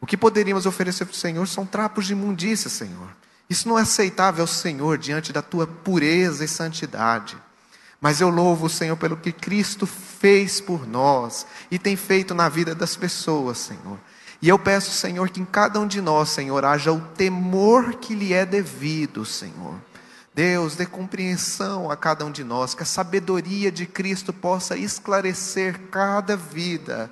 O 0.01 0.07
que 0.07 0.17
poderíamos 0.17 0.67
oferecer 0.67 1.05
para 1.05 1.15
o 1.15 1.17
Senhor 1.17 1.47
são 1.47 1.65
trapos 1.65 2.05
de 2.05 2.15
imundícia, 2.15 2.69
Senhor. 2.69 3.17
Isso 3.49 3.69
não 3.69 3.79
é 3.79 3.83
aceitável 3.83 4.49
Senhor 4.49 4.99
diante 4.99 5.33
da 5.33 5.43
tua 5.43 5.69
pureza 5.69 6.45
e 6.45 6.49
santidade. 6.49 7.37
Mas 8.01 8.21
eu 8.21 8.31
louvo 8.31 8.67
o 8.67 8.71
Senhor 8.71 8.97
pelo 8.97 9.17
que 9.17 9.31
Cristo 9.31 9.87
fez 9.87 10.61
por 10.61 10.89
nós 10.89 11.47
e 11.71 11.79
tem 11.79 11.95
feito 11.95 12.35
na 12.35 12.49
vida 12.49 12.75
das 12.75 12.97
pessoas, 12.97 13.59
Senhor. 13.59 14.01
E 14.41 14.49
eu 14.49 14.59
peço, 14.59 14.91
Senhor, 14.91 15.31
que 15.31 15.41
em 15.41 15.45
cada 15.45 15.81
um 15.81 15.87
de 15.87 16.01
nós, 16.01 16.31
Senhor, 16.31 16.65
haja 16.65 16.93
o 16.93 17.01
temor 17.01 17.95
que 17.95 18.15
lhe 18.15 18.33
é 18.33 18.45
devido, 18.45 19.25
Senhor. 19.25 19.75
Deus, 20.35 20.77
dê 20.77 20.85
compreensão 20.85 21.91
a 21.91 21.97
cada 21.97 22.23
um 22.27 22.31
de 22.31 22.45
nós, 22.45 22.75
que 22.75 22.83
a 22.83 22.87
sabedoria 22.87 23.73
de 23.73 23.87
Cristo 23.87 24.35
possa 24.35 24.77
esclarecer 24.77 25.81
cada 25.91 26.37
vida, 26.37 27.11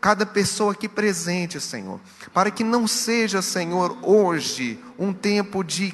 cada 0.00 0.24
pessoa 0.24 0.70
aqui 0.70 0.88
presente, 0.88 1.60
Senhor, 1.60 1.98
para 2.32 2.48
que 2.48 2.62
não 2.62 2.86
seja, 2.86 3.42
Senhor, 3.42 3.98
hoje 4.02 4.78
um 4.96 5.12
tempo 5.12 5.64
de, 5.64 5.92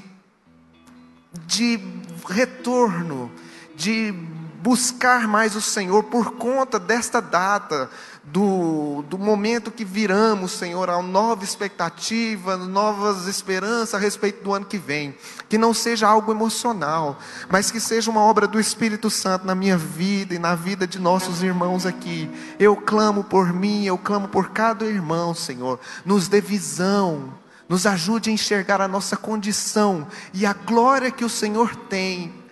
de 1.47 1.81
retorno, 2.29 3.33
de 3.75 4.13
buscar 4.61 5.27
mais 5.27 5.57
o 5.57 5.63
Senhor 5.63 6.03
por 6.05 6.33
conta 6.33 6.79
desta 6.79 7.23
data, 7.23 7.89
do, 8.27 9.05
do 9.09 9.17
momento 9.17 9.71
que 9.71 9.85
viramos, 9.85 10.51
Senhor, 10.51 10.91
a 10.91 11.01
nova 11.01 11.45
expectativa, 11.45 12.57
novas 12.57 13.29
esperanças 13.29 13.95
a 13.95 13.99
respeito 13.99 14.43
do 14.43 14.53
ano 14.53 14.67
que 14.67 14.79
vem. 14.79 15.15
Que 15.49 15.57
não 15.57 15.73
seja 15.73 16.09
algo 16.09 16.33
emocional, 16.33 17.19
mas 17.49 17.71
que 17.71 17.79
seja 17.79 18.11
uma 18.11 18.21
obra 18.21 18.49
do 18.49 18.59
Espírito 18.59 19.11
Santo 19.11 19.47
na 19.47 19.55
minha 19.55 19.77
vida 19.79 20.35
e 20.35 20.39
na 20.39 20.57
vida 20.57 20.87
de 20.87 20.99
nossos 20.99 21.43
irmãos 21.43 21.87
aqui. 21.87 22.29
Eu 22.59 22.77
clamo 22.77 23.23
por 23.23 23.53
mim, 23.53 23.85
eu 23.85 23.97
clamo 23.97 24.27
por 24.27 24.51
cada 24.51 24.85
irmão, 24.85 25.33
Senhor. 25.33 25.79
Nos 26.05 26.27
dê 26.27 26.41
visão, 26.41 27.33
nos 27.69 27.87
ajude 27.87 28.29
a 28.29 28.33
enxergar 28.33 28.81
a 28.81 28.89
nossa 28.89 29.17
condição 29.17 30.07
e 30.35 30.45
a 30.45 30.53
glória 30.53 31.13
que 31.13 31.25
o 31.25 31.31
Senhor 31.31 31.77
tem 31.77 32.46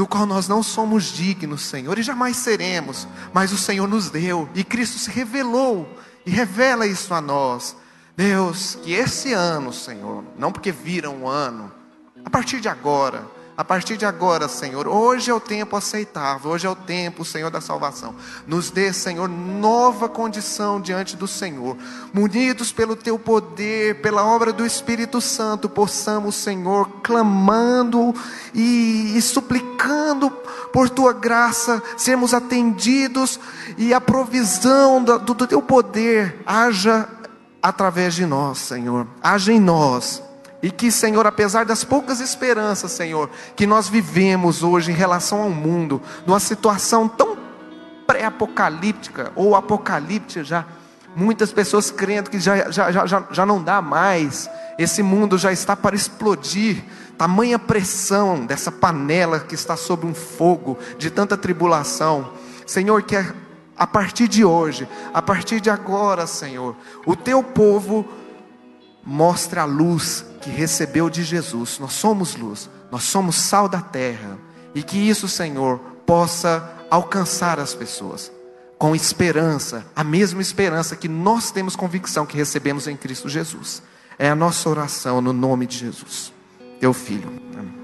do 0.00 0.06
qual 0.06 0.24
nós 0.24 0.48
não 0.48 0.62
somos 0.62 1.12
dignos, 1.12 1.60
Senhor, 1.60 1.98
e 1.98 2.02
jamais 2.02 2.38
seremos, 2.38 3.06
mas 3.34 3.52
o 3.52 3.58
Senhor 3.58 3.86
nos 3.86 4.08
deu, 4.08 4.48
e 4.54 4.64
Cristo 4.64 4.98
se 4.98 5.10
revelou 5.10 5.86
e 6.24 6.30
revela 6.30 6.86
isso 6.86 7.12
a 7.12 7.20
nós. 7.20 7.76
Deus, 8.16 8.78
que 8.82 8.94
esse 8.94 9.34
ano, 9.34 9.74
Senhor, 9.74 10.24
não 10.38 10.50
porque 10.50 10.72
vira 10.72 11.10
um 11.10 11.28
ano, 11.28 11.70
a 12.24 12.30
partir 12.30 12.62
de 12.62 12.68
agora, 12.68 13.26
a 13.58 13.62
partir 13.62 13.98
de 13.98 14.06
agora, 14.06 14.48
Senhor, 14.48 14.88
hoje 14.88 15.30
é 15.30 15.34
o 15.34 15.38
tempo 15.38 15.76
aceitável, 15.76 16.50
hoje 16.50 16.66
é 16.66 16.70
o 16.70 16.74
tempo, 16.74 17.22
Senhor, 17.22 17.50
da 17.50 17.60
salvação. 17.60 18.14
Nos 18.46 18.70
dê, 18.70 18.94
Senhor, 18.94 19.28
nova 19.28 20.08
condição 20.08 20.80
diante 20.80 21.14
do 21.14 21.28
Senhor. 21.28 21.76
Munidos 22.10 22.72
pelo 22.72 22.96
Teu 22.96 23.18
poder, 23.18 24.00
pela 24.00 24.24
obra 24.24 24.50
do 24.50 24.64
Espírito 24.64 25.20
Santo, 25.20 25.68
possamos, 25.68 26.36
Senhor, 26.36 26.88
clamando 27.02 28.14
e, 28.54 29.12
e 29.14 29.20
suplicando 29.20 29.69
por 30.72 30.88
Tua 30.88 31.12
graça, 31.12 31.82
sermos 31.96 32.34
atendidos 32.34 33.38
e 33.76 33.92
a 33.94 34.00
provisão 34.00 35.02
do, 35.02 35.18
do 35.18 35.46
Teu 35.46 35.62
poder 35.62 36.42
haja 36.46 37.08
através 37.62 38.14
de 38.14 38.26
nós, 38.26 38.58
Senhor. 38.58 39.06
Haja 39.22 39.52
em 39.52 39.60
nós 39.60 40.22
e 40.62 40.70
que, 40.70 40.90
Senhor, 40.90 41.26
apesar 41.26 41.64
das 41.64 41.84
poucas 41.84 42.20
esperanças, 42.20 42.92
Senhor, 42.92 43.30
que 43.56 43.66
nós 43.66 43.88
vivemos 43.88 44.62
hoje 44.62 44.92
em 44.92 44.94
relação 44.94 45.42
ao 45.42 45.50
mundo, 45.50 46.00
numa 46.26 46.40
situação 46.40 47.08
tão 47.08 47.38
pré-apocalíptica 48.06 49.32
ou 49.34 49.54
apocalíptica 49.54 50.44
já, 50.44 50.66
muitas 51.16 51.52
pessoas 51.52 51.90
crendo 51.90 52.30
que 52.30 52.38
já, 52.38 52.70
já, 52.70 52.90
já, 53.06 53.24
já 53.30 53.46
não 53.46 53.62
dá 53.62 53.80
mais, 53.80 54.50
esse 54.78 55.02
mundo 55.02 55.38
já 55.38 55.52
está 55.52 55.74
para 55.74 55.96
explodir, 55.96 56.84
tamanha 57.20 57.58
pressão 57.58 58.46
dessa 58.46 58.72
panela 58.72 59.40
que 59.40 59.54
está 59.54 59.76
sob 59.76 60.06
um 60.06 60.14
fogo 60.14 60.78
de 60.96 61.10
tanta 61.10 61.36
tribulação. 61.36 62.32
Senhor, 62.66 63.02
que 63.02 63.14
a 63.76 63.86
partir 63.86 64.26
de 64.26 64.42
hoje, 64.42 64.88
a 65.12 65.20
partir 65.20 65.60
de 65.60 65.68
agora, 65.68 66.26
Senhor, 66.26 66.74
o 67.04 67.14
teu 67.14 67.42
povo 67.42 68.08
mostra 69.04 69.60
a 69.60 69.64
luz 69.66 70.24
que 70.40 70.48
recebeu 70.48 71.10
de 71.10 71.22
Jesus. 71.22 71.78
Nós 71.78 71.92
somos 71.92 72.36
luz, 72.36 72.70
nós 72.90 73.02
somos 73.02 73.36
sal 73.36 73.68
da 73.68 73.82
terra. 73.82 74.38
E 74.74 74.82
que 74.82 74.96
isso, 74.96 75.28
Senhor, 75.28 75.78
possa 76.06 76.72
alcançar 76.88 77.60
as 77.60 77.74
pessoas 77.74 78.32
com 78.78 78.96
esperança, 78.96 79.84
a 79.94 80.02
mesma 80.02 80.40
esperança 80.40 80.96
que 80.96 81.06
nós 81.06 81.50
temos 81.50 81.76
convicção 81.76 82.24
que 82.24 82.38
recebemos 82.38 82.86
em 82.86 82.96
Cristo 82.96 83.28
Jesus. 83.28 83.82
É 84.18 84.30
a 84.30 84.34
nossa 84.34 84.70
oração 84.70 85.20
no 85.20 85.34
nome 85.34 85.66
de 85.66 85.76
Jesus, 85.76 86.32
teu 86.80 86.94
filho. 86.94 87.30
Amém. 87.56 87.79